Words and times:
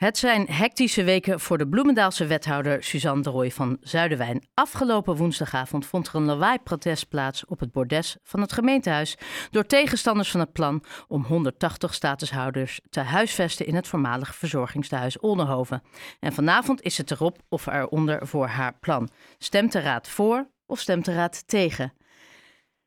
Het 0.00 0.18
zijn 0.18 0.46
hectische 0.46 1.04
weken 1.04 1.40
voor 1.40 1.58
de 1.58 1.68
Bloemendaalse 1.68 2.26
wethouder 2.26 2.82
Suzanne 2.82 3.22
de 3.22 3.30
Rooij 3.30 3.50
van 3.50 3.76
Zuiderwijn. 3.80 4.46
Afgelopen 4.54 5.16
woensdagavond 5.16 5.86
vond 5.86 6.08
er 6.08 6.14
een 6.14 6.24
lawaai-protest 6.24 7.08
plaats 7.08 7.44
op 7.44 7.60
het 7.60 7.72
bordes 7.72 8.16
van 8.22 8.40
het 8.40 8.52
gemeentehuis 8.52 9.18
door 9.50 9.64
tegenstanders 9.64 10.30
van 10.30 10.40
het 10.40 10.52
plan 10.52 10.84
om 11.08 11.24
180 11.24 11.94
statushouders 11.94 12.80
te 12.90 13.00
huisvesten 13.00 13.66
in 13.66 13.74
het 13.74 13.88
voormalige 13.88 14.32
verzorgingstehuis 14.32 15.18
Oldenhoven. 15.18 15.82
En 16.20 16.32
vanavond 16.32 16.82
is 16.82 16.98
het 16.98 17.10
erop 17.10 17.38
of 17.48 17.66
eronder 17.66 18.26
voor 18.26 18.46
haar 18.46 18.78
plan. 18.78 19.08
Stemt 19.38 19.72
de 19.72 19.80
raad 19.80 20.08
voor 20.08 20.50
of 20.66 20.78
stemt 20.78 21.04
de 21.04 21.14
raad 21.14 21.48
tegen? 21.48 21.92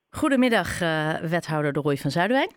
Goedemiddag, 0.09 0.81
uh, 0.81 1.13
wethouder 1.15 1.73
de 1.73 1.79
Rooij 1.79 1.97
van 1.97 2.11
Zuiderwijn. 2.11 2.55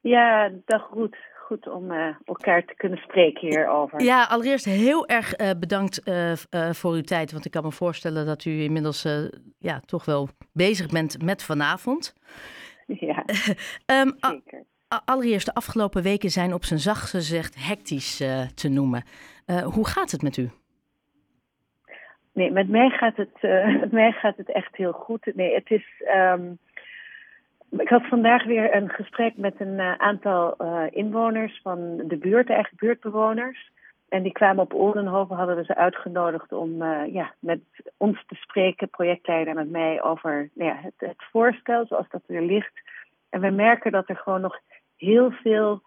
Ja, 0.00 0.50
dag 0.64 0.82
goed 0.82 1.16
goed 1.44 1.68
om 1.68 1.92
uh, 1.92 2.16
elkaar 2.24 2.64
te 2.64 2.74
kunnen 2.74 2.98
spreken 2.98 3.48
hierover. 3.48 4.02
Ja, 4.02 4.24
allereerst 4.24 4.64
heel 4.64 5.06
erg 5.06 5.40
uh, 5.40 5.50
bedankt 5.60 6.08
uh, 6.08 6.32
voor 6.72 6.92
uw 6.92 7.02
tijd. 7.02 7.32
Want 7.32 7.44
ik 7.44 7.50
kan 7.50 7.62
me 7.62 7.72
voorstellen 7.72 8.26
dat 8.26 8.44
u 8.44 8.62
inmiddels 8.62 9.06
ja, 9.58 9.80
toch 9.80 10.04
wel 10.04 10.28
bezig 10.52 10.86
bent 10.88 11.22
met 11.22 11.44
vanavond. 11.44 12.12
Ja, 12.86 13.24
um, 14.00 14.14
zeker. 14.18 14.64
Allereerst, 15.04 15.46
de 15.46 15.54
afgelopen 15.54 16.02
weken 16.02 16.30
zijn 16.30 16.52
op 16.54 16.64
zijn 16.64 16.80
zacht 16.80 17.10
gezegd 17.10 17.66
hectisch 17.68 18.16
te 18.54 18.68
noemen. 18.68 19.04
hoe 19.64 19.86
gaat 19.86 20.10
het 20.10 20.22
met 20.22 20.36
u? 20.36 20.50
Nee, 22.32 22.50
met 22.50 22.68
mij 22.68 22.90
gaat 22.90 23.16
het, 23.16 23.42
met 23.80 23.92
mij 23.92 24.12
gaat 24.12 24.36
het 24.36 24.52
echt 24.52 24.76
heel 24.76 24.92
goed. 24.92 25.32
Nee, 25.34 25.54
het 25.54 25.70
is. 25.70 26.02
Um, 26.16 26.58
ik 27.78 27.88
had 27.88 28.06
vandaag 28.08 28.44
weer 28.44 28.74
een 28.74 28.88
gesprek 28.88 29.36
met 29.36 29.54
een 29.60 29.78
uh, 29.78 29.94
aantal 29.94 30.54
uh, 30.58 30.82
inwoners 30.90 31.60
van 31.62 31.96
de 31.96 32.16
buurt, 32.16 32.50
eigenlijk 32.50 32.80
buurtbewoners. 32.82 33.72
En 34.08 34.22
die 34.22 34.32
kwamen 34.32 34.62
op 34.62 34.74
Oldenhoven, 34.74 35.36
hadden 35.36 35.56
we 35.56 35.64
ze 35.64 35.76
uitgenodigd 35.76 36.52
om 36.52 36.82
uh, 36.82 37.12
ja, 37.12 37.34
met 37.38 37.60
ons 37.96 38.24
te 38.26 38.34
spreken, 38.34 38.88
projectleider 38.88 39.54
met 39.54 39.70
mij, 39.70 40.02
over 40.02 40.50
nou 40.54 40.70
ja, 40.70 40.76
het, 40.80 40.94
het, 40.96 41.24
voorstel 41.30 41.86
zoals 41.86 42.08
dat 42.08 42.22
er 42.26 42.42
ligt. 42.42 42.82
En 43.30 43.40
we 43.40 43.50
merken 43.50 43.92
dat 43.92 44.08
er 44.08 44.16
gewoon 44.16 44.40
nog 44.40 44.60
heel 44.96 45.30
veel 45.30 45.82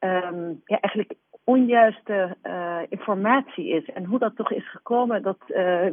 um, 0.00 0.62
ja, 0.64 0.80
eigenlijk 0.80 1.14
onjuiste 1.44 2.36
informatie 2.88 3.68
is. 3.68 3.84
En 3.84 4.04
hoe 4.04 4.18
dat 4.18 4.36
toch 4.36 4.52
is 4.52 4.70
gekomen, 4.70 5.22
dat 5.22 5.38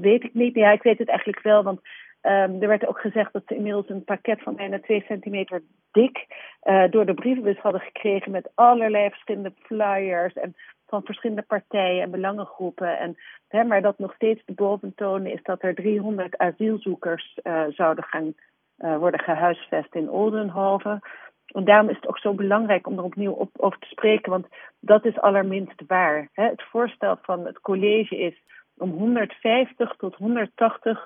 weet 0.01 0.23
ik 0.23 0.33
niet. 0.33 0.55
Ja, 0.55 0.71
ik 0.71 0.83
weet 0.83 0.97
het 0.97 1.07
eigenlijk 1.07 1.41
wel, 1.41 1.63
want 1.63 1.81
Um, 2.25 2.61
er 2.61 2.67
werd 2.67 2.87
ook 2.87 2.99
gezegd 2.99 3.33
dat 3.33 3.43
ze 3.47 3.55
inmiddels 3.55 3.89
een 3.89 4.03
pakket 4.03 4.41
van 4.41 4.55
bijna 4.55 4.79
2 4.79 5.03
centimeter 5.07 5.61
dik 5.91 6.25
uh, 6.63 6.83
door 6.89 7.05
de 7.05 7.13
brievenbus 7.13 7.57
hadden 7.57 7.81
gekregen 7.81 8.31
met 8.31 8.51
allerlei 8.55 9.09
verschillende 9.09 9.53
flyers 9.59 10.33
en 10.33 10.55
van 10.87 11.03
verschillende 11.03 11.41
partijen 11.41 12.01
en 12.01 12.11
belangengroepen. 12.11 12.99
En, 12.99 13.17
hè, 13.47 13.63
maar 13.63 13.81
dat 13.81 13.99
nog 13.99 14.13
steeds 14.13 14.41
de 14.45 14.53
boventoon 14.53 15.25
is 15.25 15.43
dat 15.43 15.63
er 15.63 15.75
300 15.75 16.37
asielzoekers 16.37 17.39
uh, 17.43 17.63
zouden 17.69 18.03
gaan 18.03 18.33
uh, 18.79 18.97
worden 18.97 19.19
gehuisvest 19.19 19.95
in 19.95 20.09
Oldenhoven. 20.09 20.99
En 21.45 21.63
daarom 21.63 21.89
is 21.89 21.95
het 21.95 22.07
ook 22.07 22.19
zo 22.19 22.33
belangrijk 22.33 22.87
om 22.87 22.97
er 22.97 23.03
opnieuw 23.03 23.31
op, 23.31 23.49
over 23.57 23.79
te 23.79 23.87
spreken, 23.87 24.31
want 24.31 24.47
dat 24.79 25.05
is 25.05 25.19
allerminst 25.19 25.83
waar. 25.87 26.29
Hè. 26.33 26.43
Het 26.43 26.63
voorstel 26.63 27.17
van 27.21 27.45
het 27.45 27.59
college 27.61 28.17
is 28.17 28.35
om 28.77 28.89
150 28.89 29.95
tot 29.97 30.15
180 30.15 30.97
uh, 30.97 31.03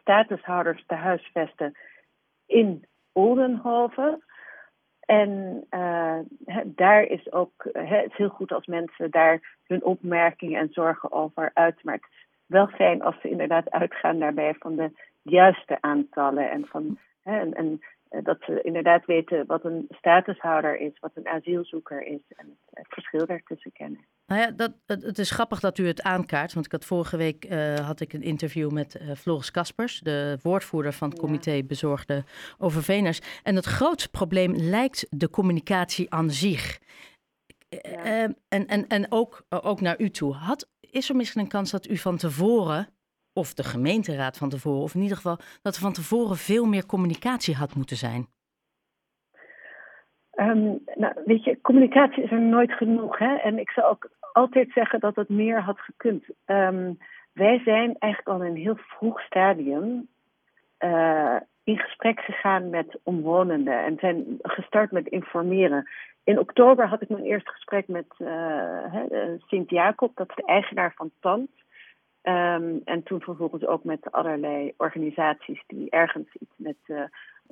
statushouders 0.00 0.84
te 0.86 0.94
huisvesten 0.94 1.76
in 2.46 2.86
Oldenhoven. 3.12 4.22
En 5.00 5.64
uh, 5.70 6.18
daar 6.64 7.02
is 7.02 7.32
ook, 7.32 7.68
het 7.72 8.10
is 8.10 8.16
heel 8.16 8.28
goed 8.28 8.52
als 8.52 8.66
mensen 8.66 9.10
daar 9.10 9.56
hun 9.66 9.84
opmerkingen 9.84 10.60
en 10.60 10.72
zorgen 10.72 11.12
over 11.12 11.50
uit. 11.54 11.84
Maar 11.84 11.94
het 11.94 12.06
is 12.10 12.26
wel 12.46 12.66
fijn 12.66 13.02
als 13.02 13.20
ze 13.20 13.28
inderdaad 13.28 13.70
uitgaan 13.70 14.18
daarbij 14.18 14.54
van 14.58 14.76
de 14.76 14.90
juiste 15.22 15.78
aantallen 15.80 16.50
en 16.50 16.66
van 16.66 16.98
en, 17.22 17.80
eh, 18.08 18.24
dat 18.24 18.38
ze 18.40 18.62
inderdaad 18.62 19.04
weten 19.04 19.46
wat 19.46 19.64
een 19.64 19.86
statushouder 19.90 20.76
is, 20.76 20.98
wat 21.00 21.10
een 21.14 21.28
asielzoeker 21.28 22.02
is 22.02 22.20
en 22.36 22.58
het, 22.70 22.86
verschil 22.88 23.26
daartussen 23.26 23.72
kennen. 23.72 24.04
Nou 24.26 24.40
ja, 24.40 24.50
dat, 24.50 24.72
het, 24.86 25.18
is 25.18 25.30
grappig 25.30 25.60
dat 25.60 25.78
u 25.78 25.86
het 25.86 26.02
aankaart, 26.02 26.52
want 26.52 26.66
ik 26.66 26.72
had 26.72 26.84
vorige 26.84 27.16
week 27.16 27.50
uh, 27.50 27.74
had 27.74 28.00
ik 28.00 28.12
een 28.12 28.22
interview 28.22 28.70
met 28.70 28.96
uh, 29.00 29.14
Floris 29.16 29.50
Kaspers, 29.50 30.00
de 30.00 30.38
woordvoerder 30.42 30.92
van 30.92 31.10
het 31.10 31.18
comité 31.18 31.52
ja. 31.52 31.62
Bezorgde 31.62 32.24
Overveners. 32.58 33.18
En 33.42 33.56
het 33.56 33.64
grootste 33.64 34.08
probleem 34.08 34.54
lijkt 34.56 35.06
de 35.10 35.30
communicatie 35.30 36.10
aan 36.10 36.30
zich. 36.30 36.78
Ja. 37.68 38.06
Uh, 38.06 38.22
en 38.48 38.66
en, 38.66 38.88
en 38.88 39.12
ook, 39.12 39.46
ook 39.48 39.80
naar 39.80 40.00
u 40.00 40.10
toe. 40.10 40.34
Had, 40.34 40.68
is 40.80 41.08
er 41.08 41.16
misschien 41.16 41.40
een 41.40 41.48
kans 41.48 41.70
dat 41.70 41.88
u 41.88 41.96
van 41.96 42.16
tevoren 42.16 42.88
of 43.32 43.54
de 43.54 43.64
gemeenteraad 43.64 44.36
van 44.36 44.48
tevoren, 44.48 44.82
of 44.82 44.94
in 44.94 45.02
ieder 45.02 45.16
geval 45.16 45.38
dat 45.62 45.74
er 45.74 45.80
van 45.80 45.92
tevoren 45.92 46.36
veel 46.36 46.64
meer 46.64 46.86
communicatie 46.86 47.54
had 47.54 47.74
moeten 47.74 47.96
zijn? 47.96 48.28
Um, 50.36 50.82
nou, 50.94 51.14
weet 51.24 51.44
je, 51.44 51.60
communicatie 51.60 52.22
is 52.22 52.30
er 52.30 52.40
nooit 52.40 52.72
genoeg. 52.72 53.18
Hè? 53.18 53.34
En 53.34 53.58
ik 53.58 53.70
zou 53.70 53.86
ook 53.86 54.10
altijd 54.32 54.70
zeggen 54.72 55.00
dat 55.00 55.16
het 55.16 55.28
meer 55.28 55.60
had 55.60 55.80
gekund. 55.80 56.24
Um, 56.46 56.98
wij 57.32 57.60
zijn 57.64 57.96
eigenlijk 57.98 58.28
al 58.28 58.44
in 58.44 58.50
een 58.50 58.62
heel 58.62 58.76
vroeg 58.76 59.20
stadium 59.20 60.08
uh, 60.78 61.36
in 61.64 61.78
gesprek 61.78 62.20
gegaan 62.20 62.70
met 62.70 62.98
omwonenden 63.02 63.84
en 63.84 63.96
zijn 63.98 64.24
gestart 64.42 64.90
met 64.90 65.06
informeren. 65.06 65.88
In 66.24 66.38
oktober 66.38 66.86
had 66.86 67.02
ik 67.02 67.08
mijn 67.08 67.24
eerste 67.24 67.50
gesprek 67.50 67.88
met 67.88 68.06
uh, 68.18 68.94
Sint-Jacob, 69.38 70.16
dat 70.16 70.28
is 70.28 70.34
de 70.34 70.44
eigenaar 70.44 70.92
van 70.96 71.10
Pand. 71.20 71.50
Um, 72.22 72.80
en 72.84 73.02
toen 73.02 73.20
vervolgens 73.20 73.66
ook 73.66 73.84
met 73.84 74.12
allerlei 74.12 74.72
organisaties 74.76 75.64
die 75.66 75.90
ergens 75.90 76.34
iets 76.34 76.54
met 76.56 76.76
uh, 76.86 77.02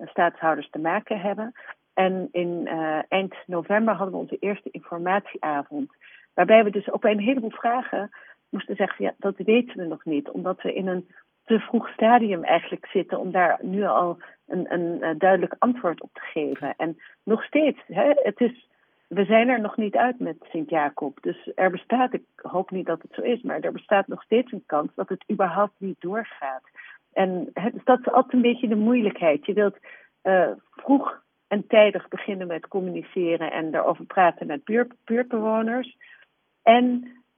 staatshouders 0.05 0.71
te 0.71 0.79
maken 0.79 1.21
hebben. 1.21 1.53
En 1.95 2.29
in 2.33 2.61
uh, 2.65 2.99
eind 3.09 3.35
november 3.47 3.95
hadden 3.95 4.15
we 4.15 4.21
onze 4.21 4.37
eerste 4.39 4.71
informatieavond. 4.71 5.91
Waarbij 6.35 6.65
we 6.65 6.71
dus 6.71 6.91
ook 6.91 7.01
bij 7.01 7.13
een 7.13 7.19
heleboel 7.19 7.51
vragen 7.51 8.11
moesten 8.49 8.77
zeggen: 8.77 9.05
ja, 9.05 9.15
dat 9.19 9.37
weten 9.37 9.77
we 9.77 9.85
nog 9.85 10.05
niet. 10.05 10.31
Omdat 10.31 10.63
we 10.63 10.75
in 10.75 10.87
een 10.87 11.09
te 11.45 11.59
vroeg 11.59 11.89
stadium 11.89 12.45
eigenlijk 12.45 12.87
zitten 12.87 13.19
om 13.19 13.31
daar 13.31 13.59
nu 13.63 13.85
al 13.85 14.19
een, 14.47 14.73
een, 14.73 15.03
een 15.03 15.19
duidelijk 15.19 15.55
antwoord 15.59 16.03
op 16.03 16.11
te 16.13 16.21
geven. 16.21 16.75
En 16.77 16.99
nog 17.23 17.45
steeds, 17.45 17.79
hè, 17.87 18.13
het 18.15 18.41
is 18.41 18.71
we 19.15 19.25
zijn 19.25 19.49
er 19.49 19.61
nog 19.61 19.77
niet 19.77 19.97
uit 19.97 20.19
met 20.19 20.37
Sint-Jacob. 20.43 21.19
Dus 21.21 21.51
er 21.55 21.71
bestaat, 21.71 22.13
ik 22.13 22.23
hoop 22.37 22.71
niet 22.71 22.87
dat 22.87 23.03
het 23.03 23.13
zo 23.13 23.21
is, 23.21 23.43
maar 23.43 23.61
er 23.61 23.73
bestaat 23.73 24.07
nog 24.07 24.23
steeds 24.23 24.53
een 24.53 24.63
kans 24.67 24.91
dat 24.95 25.09
het 25.09 25.25
überhaupt 25.31 25.75
niet 25.79 26.01
doorgaat. 26.01 26.63
En 27.13 27.51
het, 27.53 27.75
dat 27.85 27.99
is 27.99 28.13
altijd 28.13 28.33
een 28.33 28.43
beetje 28.43 28.69
de 28.69 28.75
moeilijkheid. 28.75 29.47
Je 29.47 29.53
wilt 29.53 29.77
uh, 30.23 30.51
vroeg 30.71 31.23
en 31.53 31.67
tijdig 31.67 32.09
beginnen 32.09 32.47
met 32.47 32.69
communiceren 32.69 33.53
en 33.53 33.71
daarover 33.71 34.05
praten 34.05 34.47
met 34.47 34.65
buurt, 34.65 34.93
buurtbewoners. 35.05 35.97
En 36.63 36.85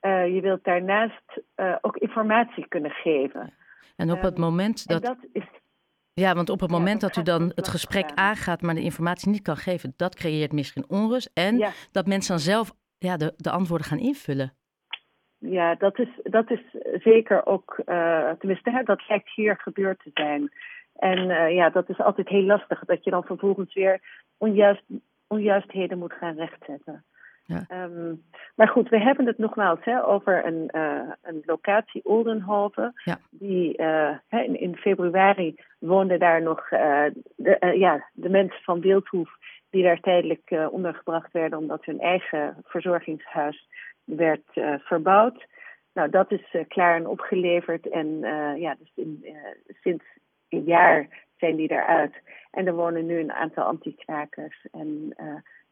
uh, 0.02 0.34
je 0.34 0.40
wilt 0.40 0.64
daarnaast 0.64 1.42
uh, 1.56 1.76
ook 1.80 1.96
informatie 1.96 2.68
kunnen 2.68 2.90
geven. 2.90 3.52
En 3.96 4.10
op 4.10 4.22
het 4.22 4.38
moment 4.38 4.86
dat. 4.86 5.02
dat 5.02 5.16
is 5.32 5.44
ja, 6.12 6.34
want 6.34 6.50
op 6.50 6.60
het 6.60 6.70
moment 6.70 7.00
ja, 7.00 7.06
dat, 7.06 7.14
dat 7.14 7.26
u 7.26 7.38
dan 7.38 7.52
het 7.54 7.68
gesprek 7.68 8.10
aangaat, 8.14 8.62
maar 8.62 8.74
de 8.74 8.82
informatie 8.82 9.30
niet 9.30 9.42
kan 9.42 9.56
geven, 9.56 9.92
dat 9.96 10.14
creëert 10.14 10.52
misschien 10.52 10.84
onrust. 10.88 11.30
En 11.34 11.58
ja. 11.58 11.70
dat 11.92 12.06
mensen 12.06 12.30
dan 12.30 12.44
zelf 12.44 12.72
ja, 12.98 13.16
de, 13.16 13.34
de 13.36 13.50
antwoorden 13.50 13.86
gaan 13.86 13.98
invullen. 13.98 14.52
Ja, 15.38 15.74
dat 15.74 15.98
is, 15.98 16.08
dat 16.22 16.50
is 16.50 16.60
zeker 17.02 17.46
ook, 17.46 17.82
uh, 17.86 18.30
tenminste, 18.30 18.70
hè, 18.70 18.82
dat 18.82 19.08
lijkt 19.08 19.30
hier 19.34 19.56
gebeurd 19.56 19.98
te 20.02 20.10
zijn. 20.14 20.50
En 20.94 21.18
uh, 21.18 21.54
ja, 21.54 21.70
dat 21.70 21.88
is 21.88 21.98
altijd 21.98 22.28
heel 22.28 22.42
lastig, 22.42 22.84
dat 22.84 23.04
je 23.04 23.10
dan 23.10 23.24
vervolgens 23.24 23.74
weer 23.74 24.00
onjuist, 24.38 24.82
onjuistheden 25.26 25.98
moet 25.98 26.12
gaan 26.12 26.36
rechtzetten. 26.36 27.04
Ja. 27.46 27.84
Um, 27.84 28.22
maar 28.54 28.68
goed, 28.68 28.88
we 28.88 28.98
hebben 28.98 29.26
het 29.26 29.38
nogmaals 29.38 29.78
hè, 29.82 30.04
over 30.06 30.46
een, 30.46 30.70
uh, 30.72 31.10
een 31.22 31.42
locatie 31.46 32.04
Oldenhoven. 32.04 32.92
Ja. 33.04 33.18
Die 33.30 33.80
uh, 33.80 34.10
hè, 34.28 34.40
in, 34.40 34.60
in, 34.60 34.76
februari 34.76 35.54
woonden 35.78 36.18
daar 36.18 36.42
nog 36.42 36.70
uh, 36.70 37.04
de, 37.36 37.74
ja, 37.78 38.08
de 38.12 38.28
mensen 38.28 38.62
van 38.62 38.80
Wildhoef 38.80 39.30
die 39.70 39.82
daar 39.82 40.00
tijdelijk 40.00 40.54
ondergebracht 40.70 41.32
werden 41.32 41.58
omdat 41.58 41.84
hun 41.84 42.00
eigen 42.00 42.56
verzorgingshuis 42.64 43.68
werd 44.04 44.60
verbouwd. 44.78 45.46
Nou, 45.92 46.10
dat 46.10 46.32
is 46.32 46.66
klaar 46.68 46.96
en 46.96 47.06
opgeleverd 47.06 47.88
en 47.88 48.18
ja, 48.58 48.76
dus 48.78 48.92
in, 48.94 49.36
sinds 49.80 50.04
een 50.56 50.64
jaar 50.64 51.08
zijn 51.36 51.56
die 51.56 51.68
daaruit. 51.68 52.14
En 52.50 52.66
er 52.66 52.74
wonen 52.74 53.06
nu 53.06 53.18
een 53.18 53.32
aantal 53.32 53.64
antiquakers 53.64 54.66
en 54.70 55.14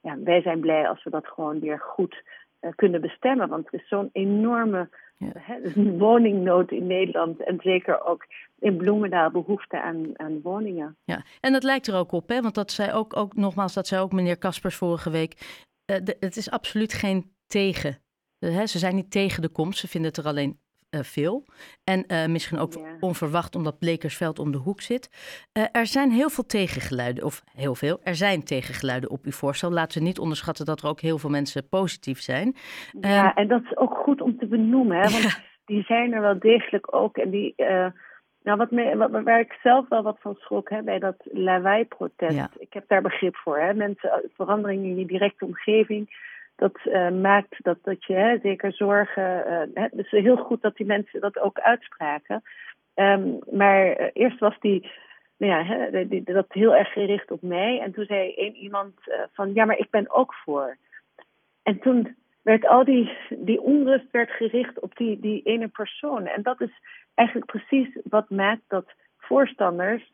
ja, 0.01 0.19
wij 0.25 0.43
zijn 0.43 0.61
blij 0.61 0.89
als 0.89 1.05
we 1.05 1.11
dat 1.11 1.27
gewoon 1.27 1.61
weer 1.61 1.81
goed 1.81 2.23
uh, 2.61 2.71
kunnen 2.75 3.01
bestemmen. 3.01 3.49
Want 3.49 3.67
er 3.67 3.75
is 3.75 3.89
zo'n 3.89 4.09
enorme 4.13 4.89
ja. 5.17 5.33
woningnood 6.07 6.71
in 6.71 6.87
Nederland. 6.87 7.45
En 7.45 7.59
zeker 7.61 8.05
ook 8.05 8.27
in 8.59 8.77
Bloemendaal 8.77 9.31
behoefte 9.31 9.81
aan, 9.81 10.19
aan 10.19 10.41
woningen. 10.43 10.97
Ja, 11.05 11.23
en 11.41 11.53
dat 11.53 11.63
lijkt 11.63 11.87
er 11.87 11.97
ook 11.97 12.13
op, 12.13 12.29
hè? 12.29 12.41
Want 12.41 12.55
dat 12.55 12.71
zei 12.71 12.93
ook, 12.93 13.17
ook 13.17 13.37
nogmaals, 13.37 13.75
dat 13.75 13.87
zei 13.87 14.03
ook 14.03 14.13
meneer 14.13 14.39
Kaspers 14.39 14.77
vorige 14.77 15.11
week. 15.11 15.33
Uh, 15.91 15.97
de, 16.05 16.17
het 16.21 16.37
is 16.37 16.51
absoluut 16.51 16.93
geen 16.93 17.33
tegen 17.47 18.03
hè, 18.51 18.67
ze 18.67 18.79
zijn 18.79 18.95
niet 18.95 19.11
tegen 19.11 19.43
de 19.43 19.49
komst, 19.49 19.79
ze 19.79 19.89
vinden 19.89 20.11
het 20.11 20.19
er 20.19 20.27
alleen 20.27 20.61
veel. 21.01 21.45
En 21.85 22.05
uh, 22.07 22.27
misschien 22.27 22.59
ook 22.59 22.73
Ja. 22.73 22.97
onverwacht 23.01 23.57
omdat 23.57 23.79
Blekersveld 23.79 24.39
om 24.39 24.53
de 24.53 24.59
hoek 24.59 24.81
zit. 24.81 25.11
Uh, 25.59 25.65
er 25.73 25.87
zijn 25.87 26.11
heel 26.11 26.29
veel 26.31 26.47
tegengeluiden, 26.47 27.25
of 27.25 27.43
heel 27.55 27.75
veel, 27.75 28.01
er 28.03 28.15
zijn 28.15 28.45
tegengeluiden 28.45 29.11
op 29.11 29.25
uw 29.25 29.31
voorstel. 29.33 29.71
Laten 29.71 29.99
we 29.99 30.07
niet 30.07 30.19
onderschatten 30.19 30.67
dat 30.67 30.83
er 30.83 30.89
ook 30.89 31.01
heel 31.01 31.19
veel 31.19 31.31
mensen 31.31 31.69
positief 31.69 32.21
zijn. 32.21 32.57
Ja, 33.01 33.35
en 33.35 33.49
dat 33.49 33.63
is 33.63 33.77
ook 33.77 33.95
goed 33.95 34.21
om 34.21 34.39
te 34.39 34.47
benoemen, 34.47 34.97
hè, 34.97 35.11
want 35.11 35.43
die 35.71 35.83
zijn 35.83 36.13
er 36.13 36.21
wel 36.21 36.39
degelijk 36.39 36.95
ook. 36.95 37.17
En 37.17 37.31
die, 37.31 37.55
nou, 38.43 38.59
wat 38.59 38.71
me, 38.71 38.97
wat, 38.97 39.11
waar 39.11 39.41
ik 39.41 39.59
zelf 39.63 39.89
wel 39.89 40.03
wat 40.03 40.19
van 40.21 40.35
schrok 40.35 40.71
hè, 40.71 40.83
bij 40.83 40.99
dat 40.99 41.17
lawaai-protest. 41.33 42.37
Ja. 42.37 42.51
Ik 42.59 42.73
heb 42.73 42.89
daar 42.89 43.03
begrip 43.03 43.37
voor. 43.37 43.59
Hè. 43.59 43.75
Mensen, 43.75 44.31
verandering 44.37 44.85
in 44.85 44.97
je 44.97 45.07
directe 45.07 45.45
omgeving, 45.45 46.31
dat 46.57 46.79
uh, 46.85 47.11
maakt 47.11 47.65
dat, 47.65 47.79
dat 47.83 48.05
je 48.05 48.15
hè, 48.15 48.39
zeker 48.43 48.73
zorgen. 48.73 49.45
Uh, 49.47 49.83
hè, 49.83 49.89
dus 49.93 50.11
heel 50.11 50.37
goed 50.37 50.63
dat 50.63 50.77
die 50.77 50.87
mensen 50.87 51.21
dat 51.21 51.39
ook 51.39 51.59
uitspraken. 51.59 52.43
Um, 52.95 53.39
maar 53.51 54.01
uh, 54.01 54.07
eerst 54.13 54.39
was 54.39 54.59
die. 54.61 54.91
Nou 55.37 55.53
ja, 55.53 55.65
hè, 55.65 56.09
dat 56.25 56.47
heel 56.49 56.75
erg 56.75 56.93
gericht 56.93 57.31
op 57.31 57.43
mij. 57.43 57.81
En 57.81 57.93
toen 57.93 58.05
zei 58.05 58.35
één 58.35 58.55
iemand 58.55 58.95
van 59.33 59.55
ja, 59.55 59.65
maar 59.65 59.79
ik 59.79 59.91
ben 59.91 60.11
ook 60.11 60.35
voor. 60.35 60.77
En 61.63 61.79
toen 61.79 62.17
werd 62.43 62.67
al 62.67 62.85
die, 62.85 63.17
die 63.29 63.61
onrust 63.61 64.11
werd 64.11 64.31
gericht 64.31 64.81
op 64.81 64.97
die, 64.97 65.21
die 65.21 65.43
ene 65.43 65.69
persoon. 65.69 66.27
En 66.27 66.43
dat 66.43 66.61
is 66.61 66.81
eigenlijk 67.15 67.51
precies 67.51 67.99
wat 68.05 68.31
maakt 68.31 68.63
dat 68.69 68.87
voorstanders 69.19 70.13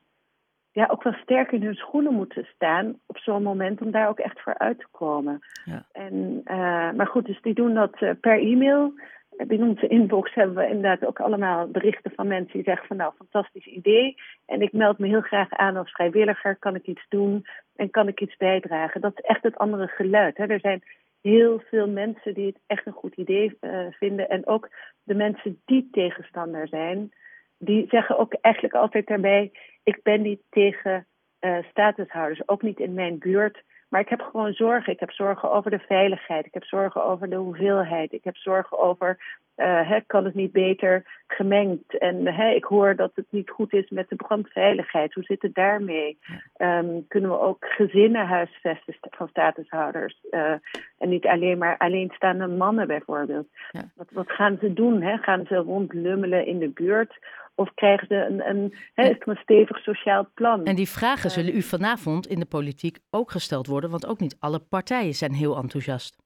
ja, 0.79 0.87
ook 0.91 1.03
wel 1.03 1.13
sterk 1.13 1.53
in 1.53 1.63
hun 1.63 1.75
schoenen 1.75 2.15
moeten 2.15 2.47
staan 2.55 2.99
op 3.07 3.19
zo'n 3.19 3.43
moment 3.43 3.81
om 3.81 3.91
daar 3.91 4.09
ook 4.09 4.19
echt 4.19 4.41
voor 4.41 4.59
uit 4.59 4.79
te 4.79 4.87
komen. 4.91 5.39
Ja. 5.65 5.87
En, 5.93 6.41
uh, 6.45 6.93
maar 6.93 7.07
goed, 7.07 7.27
dus 7.27 7.43
die 7.43 7.55
doen 7.55 7.75
dat 7.75 8.01
uh, 8.01 8.11
per 8.21 8.39
e-mail. 8.39 8.93
In 9.37 9.63
onze 9.63 9.87
inbox 9.87 10.35
hebben 10.35 10.57
we 10.57 10.67
inderdaad 10.67 11.05
ook 11.09 11.21
allemaal 11.21 11.67
berichten 11.71 12.13
van 12.15 12.27
mensen 12.27 12.53
die 12.53 12.63
zeggen 12.63 12.87
van 12.87 12.97
nou, 12.97 13.13
fantastisch 13.17 13.67
idee. 13.67 14.15
En 14.47 14.63
ik 14.63 14.73
meld 14.73 14.99
me 14.99 15.07
heel 15.07 15.21
graag 15.21 15.51
aan 15.51 15.77
als 15.77 15.91
vrijwilliger. 15.91 16.57
Kan 16.57 16.75
ik 16.75 16.87
iets 16.87 17.07
doen 17.09 17.47
en 17.77 17.91
kan 17.91 18.09
ik 18.09 18.21
iets 18.21 18.37
bijdragen? 18.37 19.01
Dat 19.01 19.13
is 19.15 19.25
echt 19.25 19.43
het 19.43 19.59
andere 19.59 19.87
geluid. 19.87 20.37
Hè? 20.37 20.47
Er 20.47 20.61
zijn 20.61 20.83
heel 21.23 21.63
veel 21.71 21.89
mensen 21.89 22.35
die 22.35 22.47
het 22.47 22.61
echt 22.67 22.87
een 22.87 22.93
goed 22.93 23.17
idee 23.17 23.57
uh, 23.61 23.87
vinden. 23.91 24.29
En 24.29 24.47
ook 24.47 24.69
de 25.03 25.15
mensen 25.15 25.61
die 25.65 25.89
tegenstander 25.91 26.69
zijn, 26.69 27.13
die 27.59 27.87
zeggen 27.89 28.19
ook 28.19 28.35
eigenlijk 28.41 28.75
altijd 28.75 29.07
daarbij: 29.07 29.53
ik 29.89 30.03
ben 30.03 30.23
niet 30.23 30.43
tegen 30.51 31.07
uh, 31.41 31.57
statushouders, 31.71 32.49
ook 32.49 32.63
niet 32.63 32.79
in 32.79 32.95
mijn 32.95 33.19
buurt. 33.19 33.63
Maar 33.89 34.01
ik 34.01 34.09
heb 34.09 34.21
gewoon 34.21 34.53
zorgen. 34.53 34.93
Ik 34.93 35.01
heb 35.01 35.11
zorgen 35.11 35.51
over 35.53 35.71
de 35.71 35.79
veiligheid. 35.79 36.47
Ik 36.47 36.55
heb 36.55 36.65
zorgen 36.65 37.05
over 37.05 37.31
de 37.31 37.37
hoeveelheid. 37.37 38.13
Ik 38.13 38.25
heb 38.25 38.37
zorgen 38.37 38.79
over, 38.79 39.19
uh, 39.57 39.89
hè, 39.89 40.01
kan 40.07 40.25
het 40.25 40.35
niet 40.35 40.53
beter 40.53 41.23
gemengd? 41.27 41.99
En 41.99 42.27
hè, 42.27 42.49
ik 42.51 42.65
hoor 42.65 42.97
dat 42.97 43.13
het 43.15 43.27
niet 43.31 43.51
goed 43.51 43.73
is 43.73 43.91
met 43.91 44.09
de 44.09 44.17
brandveiligheid. 44.17 45.15
Hoe 45.15 45.23
zit 45.23 45.43
het 45.43 45.55
daarmee? 45.55 46.19
Um, 46.57 47.07
kunnen 47.07 47.31
we 47.31 47.41
ook 47.41 47.65
gezinnen 47.69 48.27
huisvesten 48.27 48.95
van 49.01 49.29
statushouders? 49.29 50.19
Uh, 50.31 50.53
en 50.99 51.09
niet 51.09 51.27
alleen 51.27 51.59
maar 51.59 51.77
alleenstaande 51.77 52.47
mannen 52.47 52.87
bijvoorbeeld. 52.87 53.49
Ja. 53.71 53.83
Wat, 53.95 54.09
wat 54.13 54.31
gaan 54.31 54.59
ze 54.61 54.73
doen? 54.73 55.03
Hè? 55.03 55.17
Gaan 55.17 55.47
ze 55.47 55.55
rondlummelen 55.55 56.47
in 56.47 56.59
de 56.59 56.71
buurt? 56.71 57.19
Of 57.59 57.75
krijgen 57.75 58.07
ze 58.07 58.15
een, 58.15 58.49
een, 58.49 58.73
is 58.95 59.17
er 59.19 59.29
een 59.29 59.37
stevig 59.37 59.79
sociaal 59.79 60.27
plan? 60.35 60.65
En 60.65 60.77
die 60.77 60.89
vragen 60.89 61.31
zullen 61.31 61.57
u 61.57 61.63
vanavond 61.63 62.27
in 62.27 62.39
de 62.39 62.47
politiek 62.47 62.99
ook 63.11 63.31
gesteld 63.31 63.67
worden, 63.67 63.91
want 63.91 64.07
ook 64.07 64.21
niet 64.21 64.37
alle 64.39 64.59
partijen 64.59 65.15
zijn 65.15 65.33
heel 65.33 65.57
enthousiast. 65.57 66.17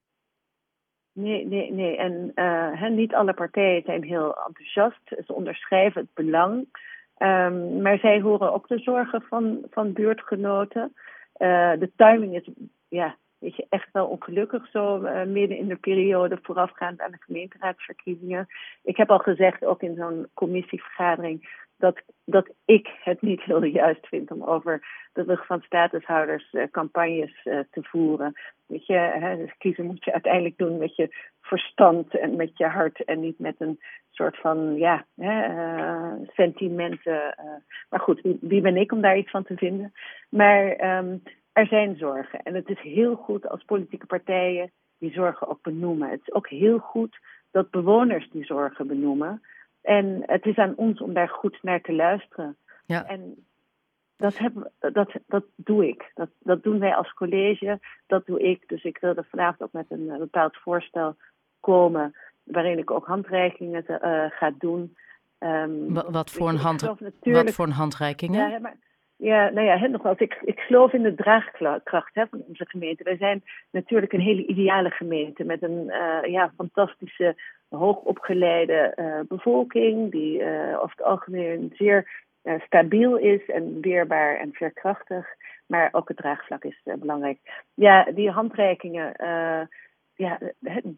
Nee, 1.13 1.45
nee, 1.45 1.71
nee. 1.71 1.97
En 1.97 2.31
uh, 2.35 2.81
hè, 2.81 2.89
niet 2.89 3.13
alle 3.13 3.33
partijen 3.33 3.83
zijn 3.85 4.03
heel 4.03 4.35
enthousiast. 4.47 5.01
Ze 5.25 5.33
onderschrijven 5.33 6.01
het 6.01 6.13
belang. 6.13 6.53
Um, 7.17 7.81
maar 7.81 7.97
zij 7.97 8.21
horen 8.21 8.53
ook 8.53 8.67
de 8.67 8.79
zorgen 8.79 9.21
van, 9.21 9.65
van 9.69 9.93
buurtgenoten. 9.93 10.93
Uh, 11.37 11.71
de 11.79 11.91
timing 11.95 12.35
is 12.35 12.49
ja, 12.87 13.15
weet 13.43 13.55
je, 13.55 13.65
echt 13.69 13.89
wel 13.91 14.07
ongelukkig 14.07 14.67
zo 14.67 15.03
uh, 15.03 15.23
midden 15.23 15.57
in 15.57 15.67
de 15.67 15.75
periode 15.75 16.39
voorafgaand 16.41 17.01
aan 17.01 17.11
de 17.11 17.23
gemeenteraadsverkiezingen. 17.25 18.47
Ik 18.83 18.97
heb 18.97 19.11
al 19.11 19.19
gezegd, 19.19 19.65
ook 19.65 19.81
in 19.81 19.95
zo'n 19.95 20.27
commissievergadering, 20.33 21.61
dat, 21.77 22.01
dat 22.25 22.49
ik 22.65 22.89
het 23.03 23.21
niet 23.21 23.41
heel 23.49 23.63
juist 23.63 24.07
vind 24.07 24.31
om 24.31 24.43
over 24.43 24.85
de 25.13 25.23
rug 25.23 25.45
van 25.45 25.61
statushouders 25.61 26.53
uh, 26.53 26.63
campagnes 26.71 27.41
uh, 27.43 27.59
te 27.71 27.83
voeren. 27.83 28.33
Weet 28.65 28.85
je, 28.85 28.93
hè, 28.93 29.37
dus 29.37 29.57
kiezen 29.57 29.85
moet 29.85 30.03
je 30.03 30.13
uiteindelijk 30.13 30.57
doen 30.57 30.77
met 30.77 30.95
je 30.95 31.15
verstand 31.41 32.17
en 32.17 32.35
met 32.35 32.57
je 32.57 32.65
hart 32.65 33.03
en 33.03 33.19
niet 33.19 33.39
met 33.39 33.55
een 33.57 33.79
soort 34.09 34.37
van 34.37 34.75
ja, 34.75 35.05
hè, 35.15 35.47
sentimenten. 36.33 37.35
maar 37.89 37.99
goed, 37.99 38.21
wie, 38.41 38.61
ben 38.61 38.77
ik 38.77 38.91
om 38.91 39.01
daar 39.01 39.17
iets 39.17 39.31
van 39.31 39.43
te 39.43 39.57
vinden? 39.57 39.93
Maar 40.29 40.97
um, 40.97 41.21
er 41.53 41.67
zijn 41.67 41.97
zorgen. 41.97 42.43
En 42.43 42.53
het 42.53 42.69
is 42.69 42.79
heel 42.79 43.15
goed 43.15 43.49
als 43.49 43.63
politieke 43.63 44.05
partijen 44.05 44.71
die 44.97 45.11
zorgen 45.11 45.47
ook 45.47 45.61
benoemen. 45.61 46.09
Het 46.09 46.21
is 46.25 46.33
ook 46.33 46.49
heel 46.49 46.77
goed 46.77 47.19
dat 47.51 47.69
bewoners 47.69 48.29
die 48.29 48.45
zorgen 48.45 48.87
benoemen. 48.87 49.41
En 49.81 50.23
het 50.25 50.45
is 50.45 50.57
aan 50.57 50.75
ons 50.75 51.01
om 51.01 51.13
daar 51.13 51.29
goed 51.29 51.59
naar 51.61 51.81
te 51.81 51.93
luisteren. 51.93 52.57
Ja. 52.85 53.05
En 53.05 53.45
dat, 54.15 54.37
heb, 54.37 54.71
dat, 54.79 55.13
dat 55.27 55.45
doe 55.55 55.87
ik. 55.87 56.11
Dat, 56.13 56.29
dat 56.39 56.63
doen 56.63 56.79
wij 56.79 56.95
als 56.95 57.13
college. 57.13 57.79
Dat 58.07 58.25
doe 58.25 58.41
ik. 58.41 58.67
Dus 58.67 58.83
ik 58.83 58.97
wilde 58.97 59.23
vanavond 59.23 59.61
ook 59.61 59.71
met 59.71 59.85
een 59.89 60.17
bepaald 60.17 60.57
voorstel 60.57 61.15
komen. 61.59 62.15
waarin 62.43 62.77
ik 62.77 62.91
ook 62.91 63.05
handreikingen 63.05 63.83
uh, 63.87 64.25
ga 64.29 64.51
doen. 64.57 64.95
Um, 65.39 65.93
wat, 65.93 66.09
wat, 66.09 66.31
voor 66.31 66.49
een 66.49 66.57
hand, 66.57 66.81
wat 66.81 67.51
voor 67.51 67.65
een 67.65 67.71
handreikingen? 67.71 68.49
Ja, 68.49 68.59
maar, 68.59 68.77
ja, 69.23 69.49
nou 69.49 69.67
ja, 69.67 69.87
nogmaals, 69.87 70.17
ik, 70.17 70.41
ik 70.41 70.59
geloof 70.59 70.93
in 70.93 71.03
de 71.03 71.15
draagkracht 71.15 72.15
hè, 72.15 72.25
van 72.27 72.43
onze 72.47 72.65
gemeente. 72.65 73.03
Wij 73.03 73.17
zijn 73.17 73.43
natuurlijk 73.71 74.13
een 74.13 74.19
hele 74.19 74.45
ideale 74.45 74.89
gemeente 74.89 75.43
met 75.43 75.63
een 75.63 75.85
uh, 75.87 76.31
ja, 76.31 76.51
fantastische, 76.57 77.35
hoogopgeleide 77.69 78.93
uh, 78.95 79.19
bevolking, 79.27 80.11
die 80.11 80.39
uh, 80.39 80.75
over 80.75 80.95
het 80.95 81.03
algemeen 81.05 81.71
zeer 81.75 82.21
stabiel 82.65 83.17
is 83.17 83.45
en 83.45 83.81
weerbaar 83.81 84.37
en 84.37 84.53
veerkrachtig. 84.53 85.27
Maar 85.67 85.89
ook 85.91 86.07
het 86.07 86.17
draagvlak 86.17 86.63
is 86.63 86.81
belangrijk. 86.99 87.39
Ja, 87.73 88.03
die 88.03 88.29
handreikingen, 88.29 89.13
ja, 90.15 90.39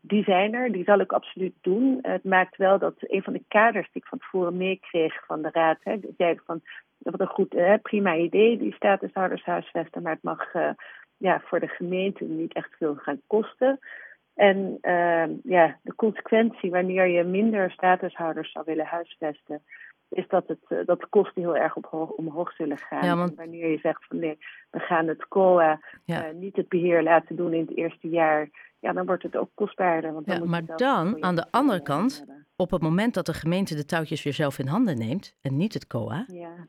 die 0.01 0.24
zijn 0.24 0.54
er, 0.54 0.72
die 0.72 0.83
zal 0.83 1.00
ik 1.00 1.12
absoluut 1.12 1.56
doen. 1.62 2.00
Het 2.01 2.24
maakt 2.24 2.57
wel 2.57 2.79
dat 2.79 2.96
een 3.00 3.24
van 3.24 3.34
de 3.34 3.44
kaders 3.48 3.91
die 3.91 4.01
ik 4.01 4.08
van 4.08 4.17
tevoren 4.17 4.58
meekreeg 4.58 5.25
van 5.25 5.41
de 5.41 5.50
raad, 5.51 5.77
hè, 5.84 6.00
van 6.46 6.62
wat 7.12 7.19
een 7.19 7.27
goed, 7.27 7.53
hè, 7.53 7.77
prima 7.77 8.15
idee, 8.15 8.57
die 8.57 8.74
statushouders 8.74 9.43
huisvesten, 9.43 10.01
maar 10.01 10.13
het 10.13 10.24
mag 10.24 10.53
uh, 10.53 10.69
ja, 11.17 11.41
voor 11.45 11.59
de 11.59 11.67
gemeente 11.67 12.24
niet 12.24 12.53
echt 12.53 12.75
veel 12.77 12.95
gaan 12.95 13.21
kosten. 13.27 13.79
En 14.33 14.77
uh, 14.81 15.24
ja, 15.43 15.79
de 15.81 15.95
consequentie 15.95 16.71
wanneer 16.71 17.07
je 17.07 17.24
minder 17.24 17.71
statushouders 17.71 18.51
zou 18.51 18.65
willen 18.65 18.85
huisvesten, 18.85 19.62
is 20.09 20.27
dat, 20.27 20.47
het, 20.47 20.59
uh, 20.69 20.85
dat 20.85 21.00
de 21.00 21.07
kosten 21.09 21.41
heel 21.41 21.55
erg 21.55 21.75
op, 21.75 22.13
omhoog 22.17 22.51
zullen 22.51 22.77
gaan. 22.77 23.05
Ja, 23.05 23.15
want... 23.15 23.35
wanneer 23.35 23.69
je 23.69 23.77
zegt 23.77 24.05
van 24.07 24.19
nee, 24.19 24.38
we 24.71 24.79
gaan 24.79 25.07
het 25.07 25.27
COA 25.27 25.79
ja. 26.05 26.31
niet 26.31 26.55
het 26.55 26.69
beheer 26.69 27.03
laten 27.03 27.35
doen 27.35 27.53
in 27.53 27.65
het 27.65 27.77
eerste 27.77 28.09
jaar, 28.09 28.50
ja, 28.79 28.93
dan 28.93 29.05
wordt 29.05 29.24
het 29.24 29.35
ook 29.35 29.50
kostbaarder. 29.53 30.13
Want 30.13 30.25
dan 30.25 30.35
ja, 30.35 30.41
moet 30.41 30.50
maar 30.50 30.77
dan, 30.77 31.24
aan 31.24 31.35
de 31.35 31.45
andere 31.51 31.81
kant, 31.81 32.25
op 32.55 32.71
het 32.71 32.81
moment 32.81 33.13
dat 33.13 33.25
de 33.25 33.33
gemeente 33.33 33.75
de 33.75 33.85
touwtjes 33.85 34.24
weer 34.24 34.33
zelf 34.33 34.59
in 34.59 34.67
handen 34.67 34.97
neemt 34.97 35.38
en 35.41 35.57
niet 35.57 35.74
het 35.74 35.88
COA, 35.88 36.25
ja. 36.27 36.67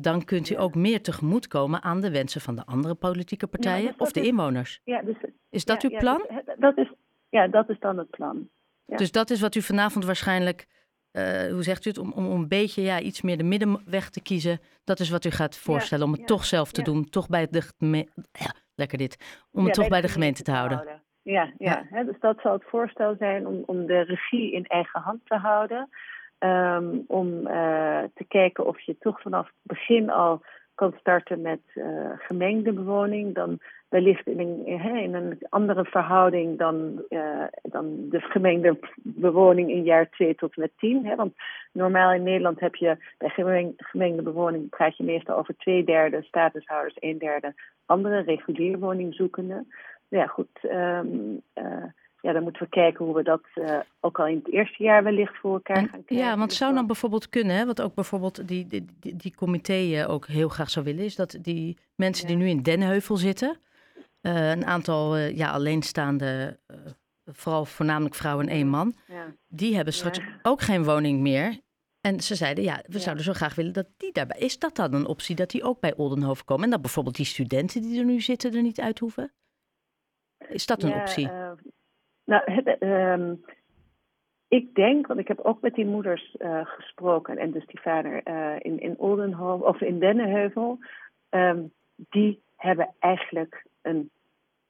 Dan 0.00 0.24
kunt 0.24 0.50
u 0.50 0.58
ook 0.58 0.74
meer 0.74 1.02
tegemoetkomen 1.02 1.82
aan 1.82 2.00
de 2.00 2.10
wensen 2.10 2.40
van 2.40 2.56
de 2.56 2.64
andere 2.66 2.94
politieke 2.94 3.46
partijen 3.46 3.86
dus 3.86 3.96
of 3.96 4.12
de 4.12 4.20
is- 4.20 4.26
inwoners. 4.26 4.80
Ja, 4.84 5.02
dus, 5.02 5.16
Is 5.50 5.64
dat 5.64 5.82
ja, 5.82 5.88
uw 5.88 5.98
plan? 5.98 6.26
dus 6.28 6.54
dat 6.58 6.78
is, 6.78 6.92
ja, 7.28 7.48
dat 7.48 7.68
is 7.68 7.78
dan 7.78 7.98
het 7.98 8.10
plan. 8.10 8.48
ja. 8.84 8.96
Dus 8.96 9.12
dat 9.12 9.30
is 9.30 9.40
wat 9.40 9.54
u 9.54 9.62
vanavond 9.62 10.04
waarschijnlijk, 10.04 10.66
eh, 11.10 11.52
hoe 11.52 11.62
zegt 11.62 11.84
u 11.86 11.88
het, 11.88 11.98
om, 11.98 12.12
om 12.12 12.24
een 12.30 12.48
beetje 12.48 12.82
ja, 12.82 13.00
iets 13.00 13.22
meer 13.22 13.36
de 13.36 13.44
middenweg 13.44 14.10
te 14.10 14.22
kiezen. 14.22 14.60
Dat 14.84 15.00
is 15.00 15.10
wat 15.10 15.24
u 15.24 15.30
gaat 15.30 15.56
voorstellen, 15.58 16.06
om 16.06 16.12
het 16.12 16.26
toch 16.26 16.44
zelf 16.44 16.72
te 16.72 16.82
doen, 16.82 17.08
toch 17.08 17.28
bij 17.28 17.46
de 17.50 17.62
lekker 18.74 18.98
dit, 18.98 19.44
om 19.52 19.64
het 19.64 19.74
toch 19.74 19.88
bij 19.88 20.00
de 20.00 20.08
gemeente 20.08 20.42
te 20.42 20.50
houden. 20.52 21.02
Ja, 21.22 21.42
ja. 21.42 21.52
Ja. 21.58 21.86
Hè, 21.90 22.04
dus 22.04 22.20
dat 22.20 22.40
zal 22.40 22.52
het 22.52 22.64
voorstel 22.64 23.14
zijn 23.18 23.46
om, 23.46 23.62
om 23.66 23.86
de 23.86 24.00
regie 24.00 24.52
in 24.52 24.66
eigen 24.66 25.00
hand 25.00 25.20
te 25.24 25.34
houden. 25.36 25.88
Ehm, 26.40 26.98
om 27.06 27.46
eh, 27.46 28.02
te 28.14 28.24
kijken 28.28 28.66
of 28.66 28.80
je 28.80 28.96
toch 28.98 29.20
vanaf 29.20 29.46
het 29.46 29.56
begin 29.62 30.10
al 30.10 30.42
kan 30.74 30.94
starten 30.98 31.40
met 31.40 31.60
eh, 31.74 32.10
gemengde 32.18 32.72
bewoning. 32.72 33.34
Dan 33.34 33.58
wellicht 33.88 34.26
in 34.26 34.40
een, 34.40 34.66
in 34.66 35.14
een 35.14 35.38
andere 35.48 35.84
verhouding 35.84 36.58
dan, 36.58 37.02
eh, 37.08 37.44
dan 37.62 38.08
de 38.08 38.20
gemengde 38.20 38.78
bewoning 39.02 39.70
in 39.70 39.82
jaar 39.82 40.10
2 40.10 40.34
tot 40.34 40.54
en 40.54 40.60
met 40.60 40.72
10. 40.76 41.06
Hè? 41.06 41.14
Want 41.14 41.34
normaal 41.72 42.12
in 42.12 42.22
Nederland 42.22 42.60
heb 42.60 42.74
je 42.74 42.96
bij 43.18 43.28
gemeng- 43.28 43.74
gemengde 43.76 44.22
bewoning 44.22 44.68
praat 44.68 44.96
je 44.96 45.04
meestal 45.04 45.36
over 45.36 45.56
twee 45.56 45.84
derde 45.84 46.22
statushouders, 46.22 46.96
een 46.98 47.18
derde 47.18 47.54
andere 47.86 48.20
reguliere 48.20 48.78
woningzoekenden. 48.78 49.68
Ja, 50.08 50.26
goed. 50.26 50.58
ehm, 50.62 51.36
eh, 51.52 51.84
ja, 52.22 52.32
dan 52.32 52.42
moeten 52.42 52.62
we 52.62 52.68
kijken 52.68 53.04
hoe 53.04 53.14
we 53.14 53.22
dat 53.22 53.42
uh, 53.54 53.80
ook 54.00 54.18
al 54.18 54.26
in 54.26 54.36
het 54.36 54.52
eerste 54.52 54.82
jaar 54.82 55.02
wellicht 55.02 55.36
voor 55.36 55.52
elkaar 55.52 55.76
gaan 55.76 56.04
krijgen. 56.04 56.26
Ja, 56.26 56.36
want 56.36 56.50
het 56.50 56.58
zou 56.58 56.74
dan 56.74 56.86
bijvoorbeeld 56.86 57.28
kunnen, 57.28 57.56
hè, 57.56 57.66
wat 57.66 57.82
ook 57.82 57.94
bijvoorbeeld 57.94 58.48
die, 58.48 58.66
die, 58.66 58.86
die, 59.00 59.16
die 59.16 59.34
comité 59.34 60.06
ook 60.08 60.26
heel 60.26 60.48
graag 60.48 60.70
zou 60.70 60.84
willen, 60.84 61.04
is 61.04 61.16
dat 61.16 61.38
die 61.42 61.78
mensen 61.94 62.26
die 62.26 62.36
nu 62.36 62.48
in 62.48 62.62
Dennenheuvel 62.62 63.16
zitten, 63.16 63.58
uh, 64.22 64.50
een 64.50 64.66
aantal 64.66 65.16
uh, 65.16 65.36
ja, 65.36 65.50
alleenstaande, 65.50 66.58
vooral 67.24 67.64
voornamelijk 67.64 68.14
vrouwen 68.14 68.48
en 68.48 68.54
één 68.54 68.68
man, 68.68 68.94
ja. 69.06 69.34
die 69.48 69.74
hebben 69.74 69.94
straks 69.94 70.18
ja. 70.18 70.24
ook 70.42 70.60
geen 70.60 70.84
woning 70.84 71.20
meer. 71.20 71.60
En 72.00 72.20
ze 72.20 72.34
zeiden, 72.34 72.64
ja, 72.64 72.82
we 72.86 72.98
zouden 72.98 73.24
zo 73.24 73.32
graag 73.32 73.54
willen 73.54 73.72
dat 73.72 73.86
die 73.96 74.12
daarbij... 74.12 74.38
Is 74.38 74.58
dat 74.58 74.76
dan 74.76 74.94
een 74.94 75.06
optie, 75.06 75.36
dat 75.36 75.50
die 75.50 75.62
ook 75.62 75.80
bij 75.80 75.94
Oldenhoven 75.96 76.44
komen? 76.44 76.64
En 76.64 76.70
dat 76.70 76.80
bijvoorbeeld 76.80 77.16
die 77.16 77.26
studenten 77.26 77.82
die 77.82 77.98
er 77.98 78.04
nu 78.04 78.20
zitten 78.20 78.54
er 78.54 78.62
niet 78.62 78.80
uit 78.80 78.98
hoeven? 78.98 79.32
Is 80.48 80.66
dat 80.66 80.82
een 80.82 80.94
optie? 80.94 81.30
Nou, 82.30 82.52
het, 82.52 82.76
uh, 82.80 83.32
ik 84.48 84.74
denk, 84.74 85.06
want 85.06 85.20
ik 85.20 85.28
heb 85.28 85.40
ook 85.40 85.60
met 85.60 85.74
die 85.74 85.86
moeders 85.86 86.36
uh, 86.38 86.60
gesproken... 86.64 87.38
en 87.38 87.50
dus 87.50 87.66
die 87.66 87.80
vader 87.80 88.20
uh, 88.28 88.56
in, 88.58 88.80
in 88.80 88.98
of 88.98 89.80
in 89.80 89.98
Dennenheuvel... 89.98 90.78
Um, 91.30 91.72
die 92.08 92.42
hebben 92.56 92.94
eigenlijk 92.98 93.66
een 93.82 94.10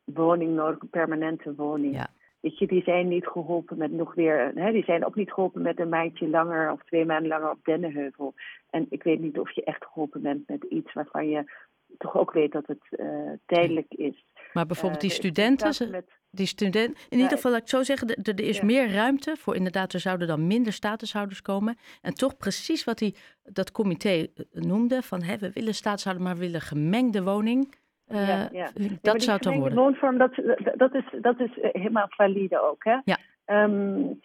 woning 0.05 0.55
nodig, 0.55 0.81
een 0.81 0.91
permanente 0.91 1.55
woning. 1.55 1.95
Ja. 1.95 2.09
Weet 2.41 2.59
je, 2.59 2.67
die 2.67 2.83
zijn 2.83 3.09
niet 3.09 3.27
geholpen 3.27 3.79
met 3.79 3.93
nog 3.93 4.15
weer. 4.15 4.53
Hè, 4.55 4.73
die 4.73 4.85
zijn 4.85 5.05
ook 5.05 5.15
niet 5.15 5.33
geholpen 5.33 5.63
met 5.63 5.81
een 5.81 5.89
maandje 5.89 6.29
langer 6.29 6.73
of 6.73 6.85
twee 6.85 7.05
maanden 7.05 7.29
langer 7.29 7.51
op 7.51 7.65
Dennenheuvel. 7.65 8.35
En 8.71 8.87
ik 8.91 9.03
weet 9.03 9.21
niet 9.21 9.39
of 9.39 9.51
je 9.51 9.65
echt 9.65 9.85
geholpen 9.85 10.23
bent 10.23 10.49
met 10.49 10.65
iets 10.65 10.93
waarvan 10.93 11.29
je 11.29 11.53
toch 11.99 12.17
ook 12.17 12.33
weet 12.33 12.53
dat 12.53 12.67
het 12.67 12.87
uh, 12.91 13.33
tijdelijk 13.47 13.95
is. 13.95 14.25
Maar 14.53 14.67
bijvoorbeeld 14.67 15.01
die 15.01 15.11
studenten. 15.11 15.91
Met, 15.91 16.21
die 16.31 16.47
student, 16.47 17.07
in 17.09 17.19
ieder 17.19 17.33
geval, 17.33 17.51
laat 17.51 17.61
ik 17.61 17.69
zo 17.69 17.83
zeggen, 17.83 18.09
er, 18.09 18.41
is 18.41 18.61
meer 18.61 18.93
ruimte 18.93 19.37
voor 19.39 19.57
inderdaad, 19.57 19.93
er 19.93 20.01
zouden 20.01 20.29
dan 20.29 20.47
minder 20.47 20.73
statushouders 20.73 21.43
komen. 21.43 21.79
En 22.03 22.15
toch 22.15 22.37
precies 22.37 22.85
wat 22.85 22.99
die, 22.99 23.17
dat 23.43 23.73
comité 23.73 24.09
eh, 24.11 24.27
noemde, 24.53 25.03
van 25.03 25.23
hè, 25.23 25.39
we 25.39 25.51
willen 25.53 25.75
statushouders, 25.75 26.27
maar 26.27 26.37
we 26.37 26.45
willen 26.45 26.61
gemengde 26.61 27.23
woning. 27.23 27.75
Uh, 28.09 28.29
ja, 28.29 28.49
ja. 28.53 28.71
Dat 29.01 29.15
ja, 29.15 29.19
zou 29.21 29.33
het 29.33 29.43
dan 29.43 29.59
worden. 29.59 29.79
woonvorm, 29.79 30.19
dat, 30.19 30.35
dat, 30.75 30.95
is, 30.95 31.05
dat 31.21 31.41
is 31.41 31.51
helemaal 31.55 32.07
valide 32.09 32.61
ook. 32.63 32.85
Hè? 32.85 32.99
Ja. 33.05 33.19
Um, 33.47 34.21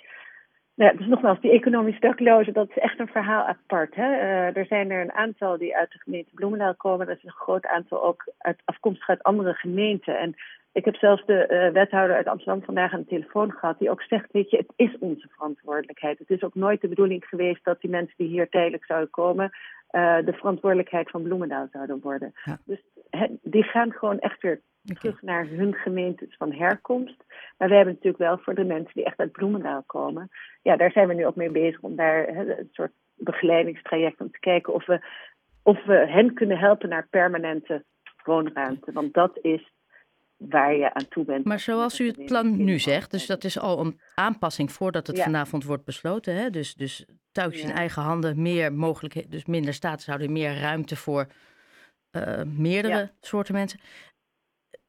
ja, 0.75 0.91
dus 0.93 1.07
nogmaals, 1.07 1.41
die 1.41 1.51
economisch 1.51 1.99
daklozen, 1.99 2.53
dat 2.53 2.69
is 2.69 2.77
echt 2.77 2.99
een 2.99 3.07
verhaal 3.07 3.45
apart. 3.45 3.95
Hè? 3.95 4.11
Uh, 4.11 4.57
er 4.57 4.65
zijn 4.65 4.91
er 4.91 5.01
een 5.01 5.13
aantal 5.13 5.57
die 5.57 5.75
uit 5.75 5.91
de 5.91 5.99
gemeente 5.99 6.33
Bloemendaal 6.33 6.75
komen. 6.75 7.07
Dat 7.07 7.17
is 7.17 7.23
een 7.23 7.31
groot 7.31 7.65
aantal 7.65 8.03
ook 8.03 8.33
uit, 8.37 8.61
afkomstig 8.65 9.09
uit 9.09 9.23
andere 9.23 9.53
gemeenten. 9.53 10.19
En 10.19 10.35
ik 10.71 10.85
heb 10.85 10.95
zelfs 10.95 11.25
de 11.25 11.47
uh, 11.49 11.73
wethouder 11.73 12.15
uit 12.15 12.27
Amsterdam 12.27 12.63
vandaag 12.63 12.93
aan 12.93 12.99
de 12.99 13.05
telefoon 13.05 13.51
gehad, 13.51 13.79
die 13.79 13.89
ook 13.89 14.01
zegt, 14.01 14.31
weet 14.31 14.49
je, 14.49 14.57
het 14.57 14.73
is 14.75 14.97
onze 14.99 15.27
verantwoordelijkheid. 15.31 16.19
Het 16.19 16.29
is 16.29 16.43
ook 16.43 16.55
nooit 16.55 16.81
de 16.81 16.87
bedoeling 16.87 17.25
geweest 17.25 17.63
dat 17.63 17.81
die 17.81 17.89
mensen 17.89 18.15
die 18.17 18.27
hier 18.27 18.49
tijdelijk 18.49 18.85
zouden 18.85 19.09
komen, 19.09 19.51
uh, 19.91 20.17
de 20.25 20.33
verantwoordelijkheid 20.33 21.09
van 21.09 21.23
Bloemendaal 21.23 21.67
zouden 21.71 21.99
worden. 22.01 22.33
Ja. 22.45 22.57
Dus 22.65 22.81
he, 23.09 23.27
die 23.41 23.63
gaan 23.63 23.91
gewoon 23.91 24.19
echt 24.19 24.41
weer. 24.41 24.61
Terug 24.85 25.21
naar 25.21 25.47
hun 25.47 25.73
gemeentes 25.73 26.35
van 26.37 26.51
herkomst. 26.51 27.23
Maar 27.57 27.69
we 27.69 27.75
hebben 27.75 27.93
natuurlijk 27.93 28.23
wel 28.23 28.37
voor 28.37 28.55
de 28.55 28.63
mensen 28.63 28.93
die 28.93 29.05
echt 29.05 29.19
uit 29.19 29.31
Bloemendaal 29.31 29.83
komen, 29.85 30.29
ja, 30.61 30.75
daar 30.75 30.91
zijn 30.91 31.07
we 31.07 31.13
nu 31.13 31.25
ook 31.25 31.35
mee 31.35 31.51
bezig 31.51 31.81
om 31.81 31.95
daar 31.95 32.27
een 32.27 32.69
soort 32.71 32.91
begeleidingstraject 33.15 34.19
om 34.19 34.31
te 34.31 34.39
kijken 34.39 34.73
of 34.73 34.85
we, 34.85 35.05
of 35.63 35.85
we 35.85 35.95
hen 36.07 36.33
kunnen 36.33 36.57
helpen 36.57 36.89
naar 36.89 37.07
permanente 37.09 37.83
woonruimte. 38.23 38.91
Want 38.91 39.13
dat 39.13 39.39
is 39.41 39.73
waar 40.37 40.75
je 40.75 40.93
aan 40.93 41.07
toe 41.07 41.25
bent. 41.25 41.45
Maar 41.45 41.59
zoals 41.59 41.99
u 41.99 42.07
het 42.07 42.25
plan 42.25 42.63
nu 42.63 42.79
zegt, 42.79 43.11
dus 43.11 43.25
dat 43.25 43.43
is 43.43 43.59
al 43.59 43.79
een 43.79 43.99
aanpassing 44.15 44.71
voordat 44.71 45.07
het 45.07 45.17
ja. 45.17 45.23
vanavond 45.23 45.63
wordt 45.63 45.85
besloten. 45.85 46.35
Hè? 46.35 46.49
Dus, 46.49 46.75
dus 46.75 47.05
touwtjes 47.31 47.61
ja. 47.61 47.69
in 47.69 47.75
eigen 47.75 48.01
handen, 48.01 48.41
meer 48.41 48.73
mogelijkheden, 48.73 49.29
dus 49.29 49.45
minder 49.45 49.73
statushouding, 49.73 50.31
meer 50.31 50.59
ruimte 50.59 50.95
voor 50.95 51.27
uh, 52.11 52.43
meerdere 52.43 52.97
ja. 52.97 53.11
soorten 53.19 53.53
mensen. 53.53 53.79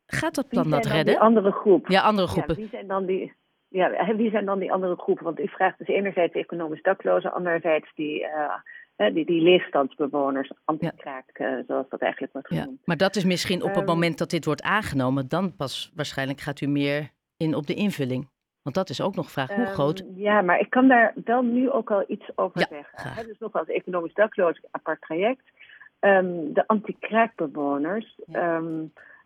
Gaat 0.07 0.35
dat 0.35 0.49
plan 0.49 0.71
dat 0.71 0.87
redden? 0.87 1.15
Die 1.15 1.19
andere 1.19 1.53
groep. 1.53 1.89
Ja, 1.89 2.03
andere 2.03 2.29
groepen. 2.29 2.57
wie 2.57 2.69
zijn 2.69 2.87
dan 2.87 3.07
die, 3.07 3.33
ja, 3.69 4.15
wie 4.17 4.31
zijn 4.31 4.45
dan 4.45 4.59
die 4.59 4.73
andere 4.73 4.97
groepen? 4.97 5.25
Want 5.25 5.41
u 5.41 5.49
vraagt 5.49 5.79
dus 5.79 5.87
enerzijds 5.87 6.35
economisch 6.35 6.83
daklozen, 6.83 7.33
anderzijds 7.33 7.95
die, 7.95 8.27
uh, 8.97 9.15
die, 9.15 9.27
die 9.27 9.43
leegstandsbewoners, 9.43 10.53
antikraak, 10.65 11.25
ja. 11.33 11.57
uh, 11.57 11.65
zoals 11.67 11.89
dat 11.89 12.01
eigenlijk 12.01 12.33
wordt 12.33 12.49
genoemd. 12.49 12.69
Ja, 12.69 12.83
maar 12.85 12.97
dat 12.97 13.17
is 13.17 13.25
misschien 13.25 13.63
op 13.63 13.69
het 13.69 13.79
um, 13.79 13.85
moment 13.85 14.19
dat 14.19 14.31
dit 14.31 14.45
wordt 14.45 14.63
aangenomen, 14.63 15.29
dan 15.29 15.57
pas 15.57 15.93
waarschijnlijk 15.95 16.41
gaat 16.41 16.61
u 16.61 16.67
meer 16.67 17.11
in 17.37 17.55
op 17.55 17.67
de 17.67 17.75
invulling. 17.75 18.29
Want 18.63 18.79
dat 18.79 18.89
is 18.89 19.01
ook 19.01 19.15
nog 19.15 19.31
vraag, 19.31 19.55
hoe 19.55 19.67
um, 19.67 19.73
groot? 19.73 20.05
Ja, 20.15 20.43
maar 20.43 20.61
ik 20.61 20.71
kan 20.71 20.89
daar 20.89 21.15
wel 21.25 21.43
nu 21.43 21.71
ook 21.71 21.91
al 21.91 22.05
iets 22.07 22.31
over 22.35 22.61
ja, 22.61 22.67
zeggen. 22.71 23.11
He, 23.13 23.25
dus 23.25 23.39
nog 23.39 23.53
als 23.53 23.69
economisch 23.69 24.15
dakloos 24.15 24.61
apart 24.71 25.01
traject. 25.01 25.43
Um, 26.01 26.53
de 26.53 26.67
anti-kraakbewoners. 26.67 28.19
Ja. 28.27 28.57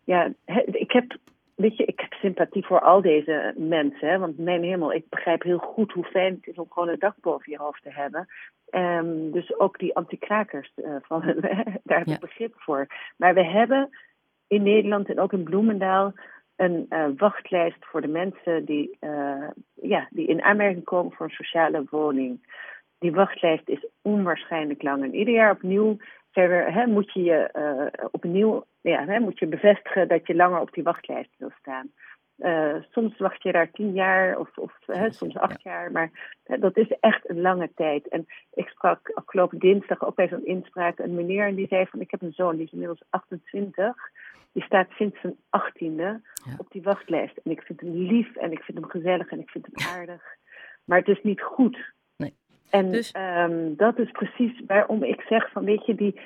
Ja, 0.03 0.33
ik 0.65 0.91
heb 0.91 1.17
weet 1.61 1.77
je, 1.77 1.85
ik 1.85 1.99
heb 1.99 2.13
sympathie 2.13 2.65
voor 2.65 2.79
al 2.79 3.01
deze 3.01 3.53
mensen. 3.57 4.07
Hè, 4.07 4.19
want 4.19 4.37
mijn 4.37 4.63
hemel, 4.63 4.93
ik 4.93 5.09
begrijp 5.09 5.43
heel 5.43 5.57
goed 5.57 5.91
hoe 5.91 6.03
fijn 6.03 6.33
het 6.33 6.47
is 6.47 6.55
om 6.55 6.67
gewoon 6.69 6.89
een 6.89 6.99
dak 6.99 7.15
boven 7.21 7.51
je 7.51 7.57
hoofd 7.57 7.83
te 7.83 7.91
hebben. 7.91 8.27
Um, 8.71 9.31
dus 9.31 9.59
ook 9.59 9.79
die 9.79 9.95
anti-krakers, 9.95 10.71
uh, 10.75 10.95
van, 11.01 11.21
daar 11.83 11.97
heb 11.97 12.07
ik 12.07 12.13
ja. 12.13 12.17
begrip 12.19 12.53
voor. 12.55 12.87
Maar 13.17 13.33
we 13.33 13.45
hebben 13.45 13.89
in 14.47 14.63
Nederland 14.63 15.09
en 15.09 15.19
ook 15.19 15.33
in 15.33 15.43
Bloemendaal 15.43 16.13
een 16.55 16.85
uh, 16.89 17.05
wachtlijst 17.17 17.85
voor 17.85 18.01
de 18.01 18.07
mensen 18.07 18.65
die, 18.65 18.97
uh, 18.99 19.47
ja, 19.73 20.07
die 20.09 20.27
in 20.27 20.41
aanmerking 20.41 20.83
komen 20.83 21.11
voor 21.11 21.25
een 21.25 21.31
sociale 21.31 21.83
woning. 21.89 22.59
Die 22.99 23.11
wachtlijst 23.11 23.69
is 23.69 23.87
onwaarschijnlijk 24.01 24.83
lang. 24.83 25.03
En 25.03 25.15
ieder 25.15 25.33
jaar 25.33 25.51
opnieuw 25.51 25.97
verder, 26.31 26.73
hè, 26.73 26.87
moet 26.87 27.13
je 27.13 27.23
je 27.23 27.49
uh, 27.57 28.05
opnieuw 28.11 28.65
ja, 28.81 29.05
hè, 29.05 29.19
moet 29.19 29.39
je 29.39 29.47
bevestigen 29.47 30.07
dat 30.07 30.27
je 30.27 30.35
langer 30.35 30.59
op 30.59 30.73
die 30.73 30.83
wachtlijst 30.83 31.35
wil 31.37 31.51
staan. 31.59 31.91
Uh, 32.37 32.75
soms 32.89 33.17
wacht 33.17 33.43
je 33.43 33.51
daar 33.51 33.71
tien 33.71 33.93
jaar 33.93 34.37
of, 34.37 34.57
of 34.57 34.73
hè, 34.85 35.11
soms 35.11 35.37
acht 35.37 35.61
ja. 35.61 35.71
jaar, 35.71 35.91
maar 35.91 36.37
hè, 36.43 36.57
dat 36.57 36.77
is 36.77 36.91
echt 36.99 37.29
een 37.29 37.41
lange 37.41 37.71
tijd. 37.75 38.07
En 38.07 38.25
ik 38.53 38.67
sprak 38.67 39.11
afgelopen 39.13 39.59
dinsdag 39.59 40.05
ook 40.05 40.15
bij 40.15 40.27
zo'n 40.27 40.45
inspraak 40.45 40.99
een 40.99 41.15
meneer 41.15 41.47
en 41.47 41.55
die 41.55 41.67
zei 41.67 41.85
van 41.85 42.01
ik 42.01 42.11
heb 42.11 42.21
een 42.21 42.33
zoon, 42.33 42.55
die 42.55 42.65
is 42.65 42.71
inmiddels 42.71 43.03
28. 43.09 43.95
Die 44.51 44.63
staat 44.63 44.89
sinds 44.89 45.19
zijn 45.21 45.35
achttiende 45.49 46.21
ja. 46.45 46.53
op 46.57 46.71
die 46.71 46.81
wachtlijst. 46.81 47.37
En 47.37 47.51
ik 47.51 47.61
vind 47.61 47.79
hem 47.81 47.91
lief 47.91 48.35
en 48.35 48.51
ik 48.51 48.61
vind 48.61 48.77
hem 48.77 48.89
gezellig 48.89 49.29
en 49.29 49.39
ik 49.39 49.49
vind 49.49 49.67
hem 49.71 49.87
aardig. 49.95 50.23
Maar 50.85 50.97
het 50.97 51.07
is 51.07 51.23
niet 51.23 51.41
goed. 51.41 51.93
En 52.71 52.91
dus... 52.91 53.13
um, 53.37 53.75
dat 53.75 53.99
is 53.99 54.11
precies 54.11 54.61
waarom 54.67 55.03
ik 55.03 55.21
zeg 55.21 55.51
van 55.51 55.63
weet 55.65 55.85
je, 55.85 55.95
die, 55.95 56.19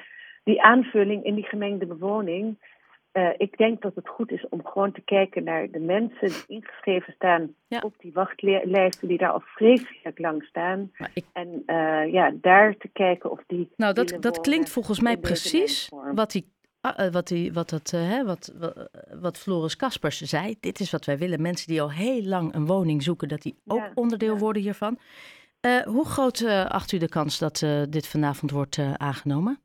die 0.44 0.62
aanvulling 0.62 1.24
in 1.24 1.36
die 1.36 1.46
gemengde 1.46 1.86
bewoning. 1.86 2.74
Uh, 3.14 3.30
ik 3.38 3.58
denk 3.58 3.82
dat 3.82 3.96
het 3.96 4.10
goed 4.10 4.32
is 4.32 4.46
om 4.50 4.66
gewoon 4.66 4.92
te 4.92 5.02
kijken 5.02 5.44
naar 5.44 5.72
de 5.72 5.80
mensen 5.80 6.28
die 6.28 6.44
ingeschreven 6.48 7.14
staan 7.14 7.56
ja. 7.68 7.80
op 7.84 7.94
die 7.98 8.14
wachtlijsten, 8.14 9.08
die 9.08 9.18
daar 9.18 9.32
al 9.32 9.44
vreselijk 9.46 10.20
lang 10.20 10.44
staan. 10.44 10.92
Ik... 11.14 11.26
En 11.34 11.64
uh, 11.68 12.14
ja, 12.14 12.34
daar 12.42 12.78
te 12.78 12.90
kijken 12.94 13.32
of 13.32 13.44
die. 13.48 13.72
Nou, 13.76 13.94
dat, 13.94 14.18
dat 14.20 14.42
klinkt 14.42 14.70
volgens 14.70 15.00
mij 15.00 15.18
precies 15.18 15.90
wat 16.14 16.32
die 16.32 16.54
uh, 17.00 17.12
wat, 17.12 17.28
die, 17.28 17.54
wat, 17.54 17.70
dat, 17.70 17.92
uh, 17.96 18.24
wat, 18.24 18.54
wat, 18.60 18.90
wat 19.22 19.38
Floris 19.38 19.76
Kaspers 19.76 20.22
zei. 20.22 20.56
Dit 20.60 20.80
is 20.80 20.92
wat 20.92 21.06
wij 21.06 21.18
willen. 21.18 21.42
Mensen 21.42 21.68
die 21.68 21.82
al 21.82 21.92
heel 21.92 22.24
lang 22.24 22.54
een 22.54 22.66
woning 22.66 23.04
zoeken, 23.04 23.28
dat 23.28 23.42
die 23.42 23.56
ook 23.68 23.80
ja, 23.80 23.92
onderdeel 23.96 24.34
ja. 24.34 24.40
worden 24.40 24.62
hiervan. 24.62 25.00
Uh, 25.66 25.82
hoe 25.82 26.06
groot 26.06 26.46
acht 26.68 26.92
u 26.92 26.98
de 26.98 27.10
kans 27.10 27.40
dat 27.40 27.66
dit 27.90 28.08
vanavond 28.08 28.52
wordt 28.52 28.80
aangenomen? 28.98 29.60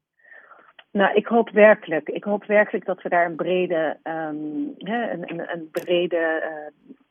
Nou, 0.93 1.15
ik 1.15 1.27
hoop 1.27 1.51
werkelijk. 1.51 2.09
Ik 2.09 2.25
hoop 2.25 2.45
werkelijk 2.45 2.85
dat 2.85 3.03
we 3.03 3.09
daar 3.09 3.27
een 3.27 3.37
brede, 3.37 3.97
um, 4.05 4.75
hè, 4.79 5.11
een, 5.11 5.31
een, 5.31 5.53
een, 5.53 5.69
brede 5.71 6.43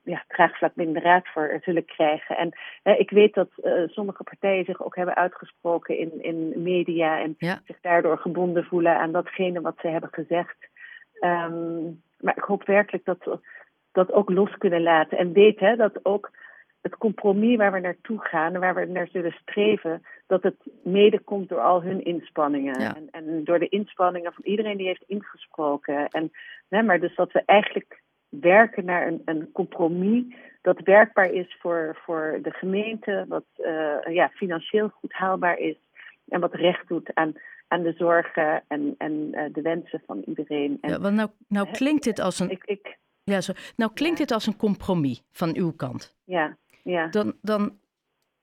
ja, 0.09 0.23
draagvlak 0.27 0.73
binnen 0.73 0.93
de 0.93 1.09
raad 1.09 1.27
voor 1.27 1.59
zullen 1.61 1.85
krijgen. 1.85 2.37
En 2.37 2.51
uh, 2.83 2.99
ik 2.99 3.09
weet 3.09 3.33
dat 3.33 3.49
uh, 3.63 3.87
sommige 3.87 4.23
partijen 4.23 4.65
zich 4.65 4.83
ook 4.83 4.95
hebben 4.95 5.15
uitgesproken 5.15 5.97
in, 5.97 6.23
in 6.23 6.63
media 6.63 7.19
en 7.19 7.35
ja. 7.37 7.61
zich 7.65 7.77
daardoor 7.81 8.17
gebonden 8.17 8.63
voelen 8.63 8.99
aan 8.99 9.11
datgene 9.11 9.61
wat 9.61 9.77
ze 9.81 9.87
hebben 9.87 10.09
gezegd. 10.11 10.57
Um, 11.21 12.01
maar 12.19 12.37
ik 12.37 12.43
hoop 12.43 12.65
werkelijk 12.65 13.05
dat 13.05 13.23
we 13.23 13.39
dat 13.91 14.11
ook 14.11 14.29
los 14.29 14.57
kunnen 14.57 14.81
laten. 14.81 15.17
En 15.17 15.33
weet 15.33 15.59
hè, 15.59 15.75
dat 15.75 16.05
ook 16.05 16.31
het 16.81 16.97
compromis 16.97 17.57
waar 17.57 17.71
we 17.71 17.79
naartoe 17.79 18.19
gaan 18.19 18.53
en 18.53 18.59
waar 18.59 18.75
we 18.75 18.85
naar 18.85 19.07
zullen 19.11 19.35
streven, 19.41 20.01
dat 20.27 20.43
het 20.43 20.55
mede 20.83 21.19
komt 21.19 21.49
door 21.49 21.61
al 21.61 21.83
hun 21.83 22.03
inspanningen. 22.03 22.79
Ja. 22.81 22.95
En, 22.95 23.07
en, 23.11 23.43
door 23.43 23.59
de 23.59 23.69
inspanningen 23.69 24.33
van 24.33 24.43
iedereen 24.45 24.77
die 24.77 24.87
heeft 24.87 25.03
ingesproken. 25.07 26.07
En, 26.07 26.31
maar 26.85 26.99
dus 26.99 27.15
dat 27.15 27.31
we 27.31 27.43
eigenlijk 27.45 28.01
werken 28.29 28.85
naar 28.85 29.07
een, 29.07 29.21
een 29.25 29.51
compromis 29.51 30.23
dat 30.61 30.79
werkbaar 30.79 31.31
is 31.31 31.57
voor, 31.59 31.97
voor 32.05 32.39
de 32.41 32.51
gemeente, 32.51 33.25
wat 33.27 33.45
uh, 33.57 34.13
ja, 34.13 34.29
financieel 34.29 34.89
goed 34.89 35.13
haalbaar 35.13 35.57
is 35.57 35.75
en 36.27 36.39
wat 36.39 36.53
recht 36.53 36.87
doet 36.87 37.13
aan, 37.13 37.33
aan 37.67 37.81
de 37.81 37.93
zorgen 37.97 38.63
en, 38.67 38.95
en 38.97 39.11
uh, 39.11 39.43
de 39.53 39.61
wensen 39.61 40.01
van 40.05 40.23
iedereen. 40.25 40.77
En, 40.81 40.89
ja, 40.89 40.99
want 40.99 41.15
nou, 41.15 41.29
nou 41.47 41.71
klinkt 41.71 42.03
dit 42.03 42.19
als 42.19 42.39
een. 42.39 42.49
Ik, 42.49 42.63
ik, 42.65 42.97
Ja, 43.23 43.41
zo. 43.41 43.53
Nou 43.75 43.93
klinkt 43.93 44.17
dit 44.17 44.31
als 44.31 44.47
een 44.47 44.57
compromis 44.57 45.23
van 45.31 45.55
uw 45.55 45.71
kant. 45.71 46.15
Ja, 46.23 46.57
ja. 46.89 47.07
Dan, 47.07 47.37
dan 47.41 47.79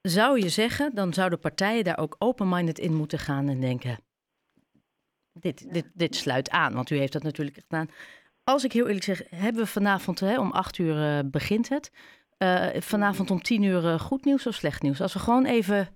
zou 0.01 0.39
je 0.39 0.49
zeggen, 0.49 0.95
dan 0.95 1.13
zouden 1.13 1.39
partijen 1.39 1.83
daar 1.83 1.97
ook 1.99 2.15
open-minded 2.19 2.79
in 2.79 2.93
moeten 2.93 3.19
gaan 3.19 3.49
en 3.49 3.59
denken: 3.59 3.97
dit, 5.33 5.73
dit, 5.73 5.91
dit 5.93 6.15
sluit 6.15 6.49
aan, 6.49 6.73
want 6.73 6.89
u 6.89 6.97
heeft 6.97 7.13
dat 7.13 7.23
natuurlijk 7.23 7.57
gedaan. 7.57 7.89
Als 8.43 8.63
ik 8.63 8.71
heel 8.71 8.85
eerlijk 8.85 9.03
zeg, 9.03 9.29
hebben 9.29 9.61
we 9.61 9.67
vanavond 9.67 10.19
hè, 10.19 10.39
om 10.39 10.51
acht 10.51 10.77
uur 10.77 10.95
uh, 10.95 11.19
begint 11.25 11.69
het. 11.69 11.91
Uh, 12.43 12.67
vanavond 12.73 13.31
om 13.31 13.41
tien 13.41 13.63
uur 13.63 13.83
uh, 13.83 13.99
goed 13.99 14.25
nieuws 14.25 14.47
of 14.47 14.53
slecht 14.53 14.81
nieuws? 14.81 15.01
Als 15.01 15.13
we 15.13 15.19
gewoon 15.19 15.45
even, 15.45 15.87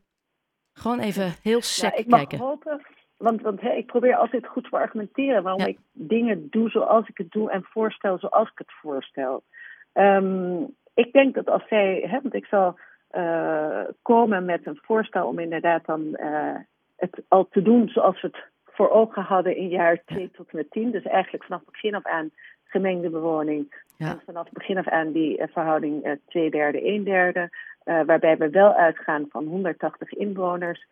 gewoon 0.73 0.99
even 0.99 1.33
heel 1.41 1.61
sec 1.61 1.91
ja, 1.91 1.97
ik 1.97 2.07
mag 2.07 2.19
kijken. 2.19 2.39
Hopen, 2.39 2.81
want, 3.17 3.41
want 3.41 3.61
hè, 3.61 3.71
ik 3.71 3.85
probeer 3.85 4.15
altijd 4.15 4.47
goed 4.47 4.63
te 4.63 4.77
argumenteren 4.77 5.43
waarom 5.43 5.61
Ja. 5.61 5.67
ik 5.67 5.79
dingen 5.91 6.47
doe 6.49 6.69
zoals 6.69 7.07
ik 7.07 7.17
het 7.17 7.31
doe 7.31 7.51
en 7.51 7.63
voorstel 7.63 8.19
zoals 8.19 8.49
ik 8.49 8.57
het 8.57 8.71
voorstel. 8.81 9.43
Ehm, 9.93 10.63
ik 10.93 11.11
denk 11.11 11.35
dat 11.35 11.49
als 11.49 11.67
zij, 11.67 12.05
hè, 12.07 12.21
want 12.21 12.33
ik 12.33 12.45
zal 12.45 12.77
eh, 13.11 13.83
komen 14.01 14.45
met 14.45 14.65
een 14.65 14.79
voorstel 14.81 15.27
om 15.27 15.39
inderdaad 15.39 15.85
dan 15.85 16.15
eh, 16.15 16.55
het 16.95 17.21
al 17.27 17.47
te 17.47 17.61
doen 17.61 17.89
zoals 17.89 18.21
we 18.21 18.27
het 18.27 18.43
voor 18.65 18.89
ogen 18.89 19.23
hadden 19.23 19.55
in 19.55 19.67
jaar 19.67 20.01
2 20.05 20.31
tot 20.31 20.49
en 20.49 20.57
met 20.57 20.71
10. 20.71 20.91
Dus 20.91 21.03
eigenlijk 21.03 21.43
vanaf 21.43 21.59
het 21.59 21.71
begin 21.71 21.95
af 21.95 22.05
aan 22.05 22.31
gemengde 22.63 23.09
bewoning. 23.09 23.83
Ja. 23.97 24.09
En 24.09 24.21
vanaf 24.25 24.43
het 24.43 24.53
begin 24.53 24.77
af 24.77 24.87
aan 24.87 25.11
die 25.11 25.37
eh, 25.37 25.47
verhouding 25.51 26.03
eh, 26.03 26.11
2 26.27 26.51
derde, 26.51 26.81
1 26.81 27.03
derde. 27.03 27.49
waarbij 27.83 28.37
we 28.37 28.49
wel 28.49 28.73
uitgaan 28.73 29.25
van 29.29 29.45
180 29.45 30.13
inwoners 30.13 30.85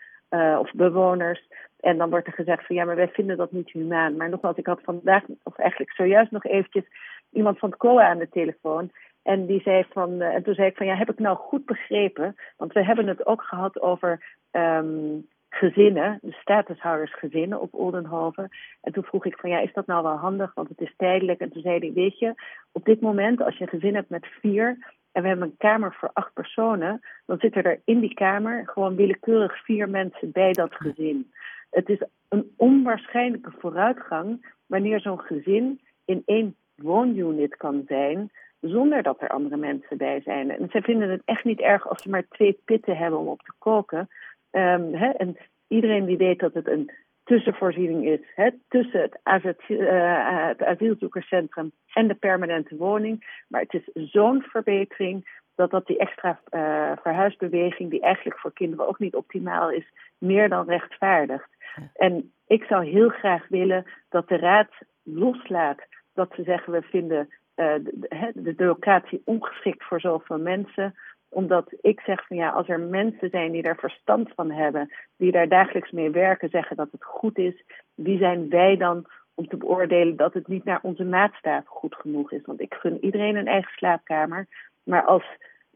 of 0.59 0.71
bewoners. 0.73 1.47
En 1.79 1.97
dan 1.97 2.09
wordt 2.09 2.27
er 2.27 2.33
gezegd 2.33 2.65
van 2.65 2.75
ja, 2.75 2.85
maar 2.85 2.95
wij 2.95 3.07
vinden 3.07 3.37
dat 3.37 3.51
niet 3.51 3.71
humaan. 3.71 4.17
Maar 4.17 4.29
nogmaals, 4.29 4.57
ik 4.57 4.65
had 4.65 4.81
vandaag, 4.83 5.23
of 5.43 5.57
eigenlijk 5.57 5.91
zojuist 5.91 6.31
nog 6.31 6.45
eventjes 6.45 6.83
iemand 7.31 7.59
van 7.59 7.69
het 7.69 7.79
COA 7.79 8.09
aan 8.09 8.17
de 8.17 8.29
telefoon. 8.29 8.91
En 9.29 9.45
die 9.45 9.61
zei 9.61 9.85
van, 9.89 10.21
eh, 10.21 10.35
en 10.35 10.43
toen 10.43 10.53
zei 10.53 10.67
ik 10.67 10.77
van 10.77 10.85
ja, 10.85 10.95
heb 10.95 11.09
ik 11.09 11.19
nou 11.19 11.37
goed 11.37 11.65
begrepen? 11.65 12.35
Want 12.57 12.73
we 12.73 12.83
hebben 12.83 13.07
het 13.07 13.25
ook 13.25 13.41
gehad 13.41 13.81
over 13.81 14.37
ehm, 14.51 15.17
gezinnen, 15.49 16.19
de 16.21 16.31
statushoudersgezinnen 16.31 17.61
op 17.61 17.73
Oldenhoven. 17.73 18.49
En 18.81 18.93
toen 18.93 19.03
vroeg 19.03 19.25
ik 19.25 19.37
van 19.39 19.49
ja, 19.49 19.59
is 19.59 19.73
dat 19.73 19.85
nou 19.85 20.03
wel 20.03 20.15
handig? 20.15 20.53
Want 20.53 20.69
het 20.69 20.81
is 20.81 20.93
tijdelijk. 20.97 21.39
En 21.39 21.51
toen 21.51 21.61
zei 21.61 21.79
hij, 21.79 21.93
weet 21.93 22.19
je, 22.19 22.33
op 22.71 22.85
dit 22.85 23.01
moment 23.01 23.41
als 23.41 23.57
je 23.57 23.63
een 23.63 23.79
gezin 23.79 23.95
hebt 23.95 24.09
met 24.09 24.27
vier 24.41 24.95
en 25.11 25.21
we 25.21 25.27
hebben 25.27 25.45
een 25.45 25.57
kamer 25.57 25.93
voor 25.93 26.09
acht 26.13 26.33
personen, 26.33 27.01
dan 27.25 27.39
zitten 27.39 27.63
er 27.63 27.81
in 27.85 27.99
die 27.99 28.13
kamer 28.13 28.67
gewoon 28.67 28.95
willekeurig 28.95 29.63
vier 29.63 29.89
mensen 29.89 30.31
bij 30.31 30.53
dat 30.53 30.75
gezin. 30.75 31.31
Het 31.69 31.89
is 31.89 32.03
een 32.29 32.53
onwaarschijnlijke 32.57 33.51
vooruitgang 33.59 34.53
wanneer 34.65 34.99
zo'n 34.99 35.19
gezin 35.21 35.81
in 36.05 36.21
één 36.25 36.55
woonunit 36.75 37.57
kan 37.57 37.83
zijn 37.87 38.31
zonder 38.61 39.03
dat 39.03 39.21
er 39.21 39.29
andere 39.29 39.57
mensen 39.57 39.97
bij 39.97 40.21
zijn. 40.21 40.51
En 40.51 40.69
ze 40.71 40.81
vinden 40.81 41.09
het 41.09 41.21
echt 41.25 41.43
niet 41.43 41.59
erg 41.59 41.89
als 41.89 42.01
ze 42.01 42.09
maar 42.09 42.27
twee 42.29 42.59
pitten 42.65 42.97
hebben 42.97 43.19
om 43.19 43.27
op 43.27 43.41
te 43.41 43.53
koken. 43.57 44.09
Ehm, 44.51 44.93
hè, 44.93 45.09
en 45.09 45.37
iedereen 45.67 46.05
die 46.05 46.17
weet 46.17 46.39
dat 46.39 46.53
het 46.53 46.67
een 46.67 46.91
tussenvoorziening 47.23 48.05
is 48.05 48.19
hè, 48.35 48.49
tussen 48.67 49.01
het, 49.01 49.19
asiel, 49.23 49.55
uh, 49.69 50.47
het 50.47 50.63
asielzoekerscentrum 50.63 51.71
en 51.93 52.07
de 52.07 52.13
permanente 52.13 52.75
woning. 52.75 53.43
Maar 53.47 53.61
het 53.61 53.73
is 53.73 54.11
zo'n 54.11 54.41
verbetering 54.41 55.37
dat 55.55 55.71
dat 55.71 55.87
die 55.87 55.97
extra 55.97 56.39
uh, 56.49 56.91
verhuisbeweging, 57.01 57.89
die 57.89 58.01
eigenlijk 58.01 58.39
voor 58.39 58.53
kinderen 58.53 58.87
ook 58.87 58.99
niet 58.99 59.15
optimaal 59.15 59.71
is, 59.71 59.91
meer 60.17 60.49
dan 60.49 60.69
rechtvaardigt. 60.69 61.49
En 61.93 62.31
ik 62.47 62.63
zou 62.63 62.85
heel 62.85 63.09
graag 63.09 63.47
willen 63.47 63.85
dat 64.09 64.27
de 64.27 64.37
Raad 64.37 64.71
loslaat 65.03 65.79
dat 66.13 66.31
ze 66.35 66.43
zeggen 66.43 66.73
we 66.73 66.81
vinden 66.81 67.29
de, 67.59 68.31
de, 68.33 68.55
de 68.55 68.65
locatie 68.65 69.21
ongeschikt 69.25 69.83
voor 69.83 69.99
zoveel 69.99 70.39
mensen 70.39 70.95
omdat 71.29 71.73
ik 71.81 71.99
zeg 71.99 72.27
van 72.27 72.37
ja, 72.37 72.49
als 72.49 72.67
er 72.67 72.79
mensen 72.79 73.29
zijn 73.29 73.51
die 73.51 73.61
daar 73.61 73.77
verstand 73.77 74.31
van 74.35 74.51
hebben, 74.51 74.93
die 75.17 75.31
daar 75.31 75.47
dagelijks 75.47 75.91
mee 75.91 76.09
werken, 76.09 76.49
zeggen 76.49 76.75
dat 76.75 76.91
het 76.91 77.03
goed 77.03 77.37
is, 77.37 77.63
wie 77.95 78.17
zijn 78.17 78.49
wij 78.49 78.77
dan 78.77 79.05
om 79.33 79.47
te 79.47 79.57
beoordelen 79.57 80.15
dat 80.15 80.33
het 80.33 80.47
niet 80.47 80.63
naar 80.63 80.79
onze 80.81 81.03
maatstaven 81.03 81.69
goed 81.69 81.95
genoeg 81.95 82.31
is? 82.31 82.45
Want 82.45 82.61
ik 82.61 82.73
gun 82.73 83.03
iedereen 83.05 83.35
een 83.35 83.47
eigen 83.47 83.71
slaapkamer, 83.71 84.47
maar 84.83 85.03
als 85.03 85.23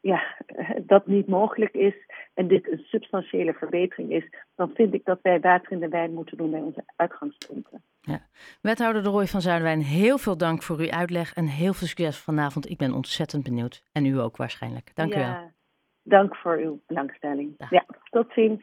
ja, 0.02 0.24
dat 0.94 1.08
niet 1.08 1.28
mogelijk 1.28 1.74
is 1.74 1.96
en 2.34 2.48
dit 2.48 2.72
een 2.72 2.84
substantiële 2.86 3.54
verbetering 3.54 4.12
is, 4.12 4.30
dan 4.56 4.72
vind 4.74 4.94
ik 4.94 5.06
dat 5.06 5.20
wij 5.22 5.40
water 5.40 5.72
in 5.72 5.80
de 5.80 5.88
wijn 5.88 6.14
moeten 6.14 6.38
doen 6.38 6.52
bij 6.52 6.62
onze 6.62 6.84
uitgangspunten. 6.96 7.84
Ja. 8.06 8.22
Wethouder 8.62 9.04
de 9.04 9.10
Roy 9.10 9.28
van 9.28 9.42
Zuiderwijn, 9.42 9.82
heel 9.82 10.18
veel 10.18 10.38
dank 10.38 10.64
voor 10.64 10.78
uw 10.78 10.92
uitleg 10.92 11.34
en 11.34 11.46
heel 11.46 11.74
veel 11.74 11.88
succes 11.88 12.18
vanavond. 12.18 12.70
Ik 12.70 12.78
ben 12.78 12.94
ontzettend 12.94 13.44
benieuwd. 13.44 13.84
En 13.92 14.06
u 14.06 14.20
ook 14.20 14.38
waarschijnlijk. 14.38 14.96
Dank 14.96 15.14
ja, 15.14 15.20
u 15.20 15.22
wel. 15.22 15.52
Dank 16.04 16.36
voor 16.36 16.58
uw 16.58 16.82
belangstelling. 16.88 17.58
Dag. 17.58 17.70
Ja, 17.70 17.86
tot 18.10 18.32
ziens. 18.32 18.62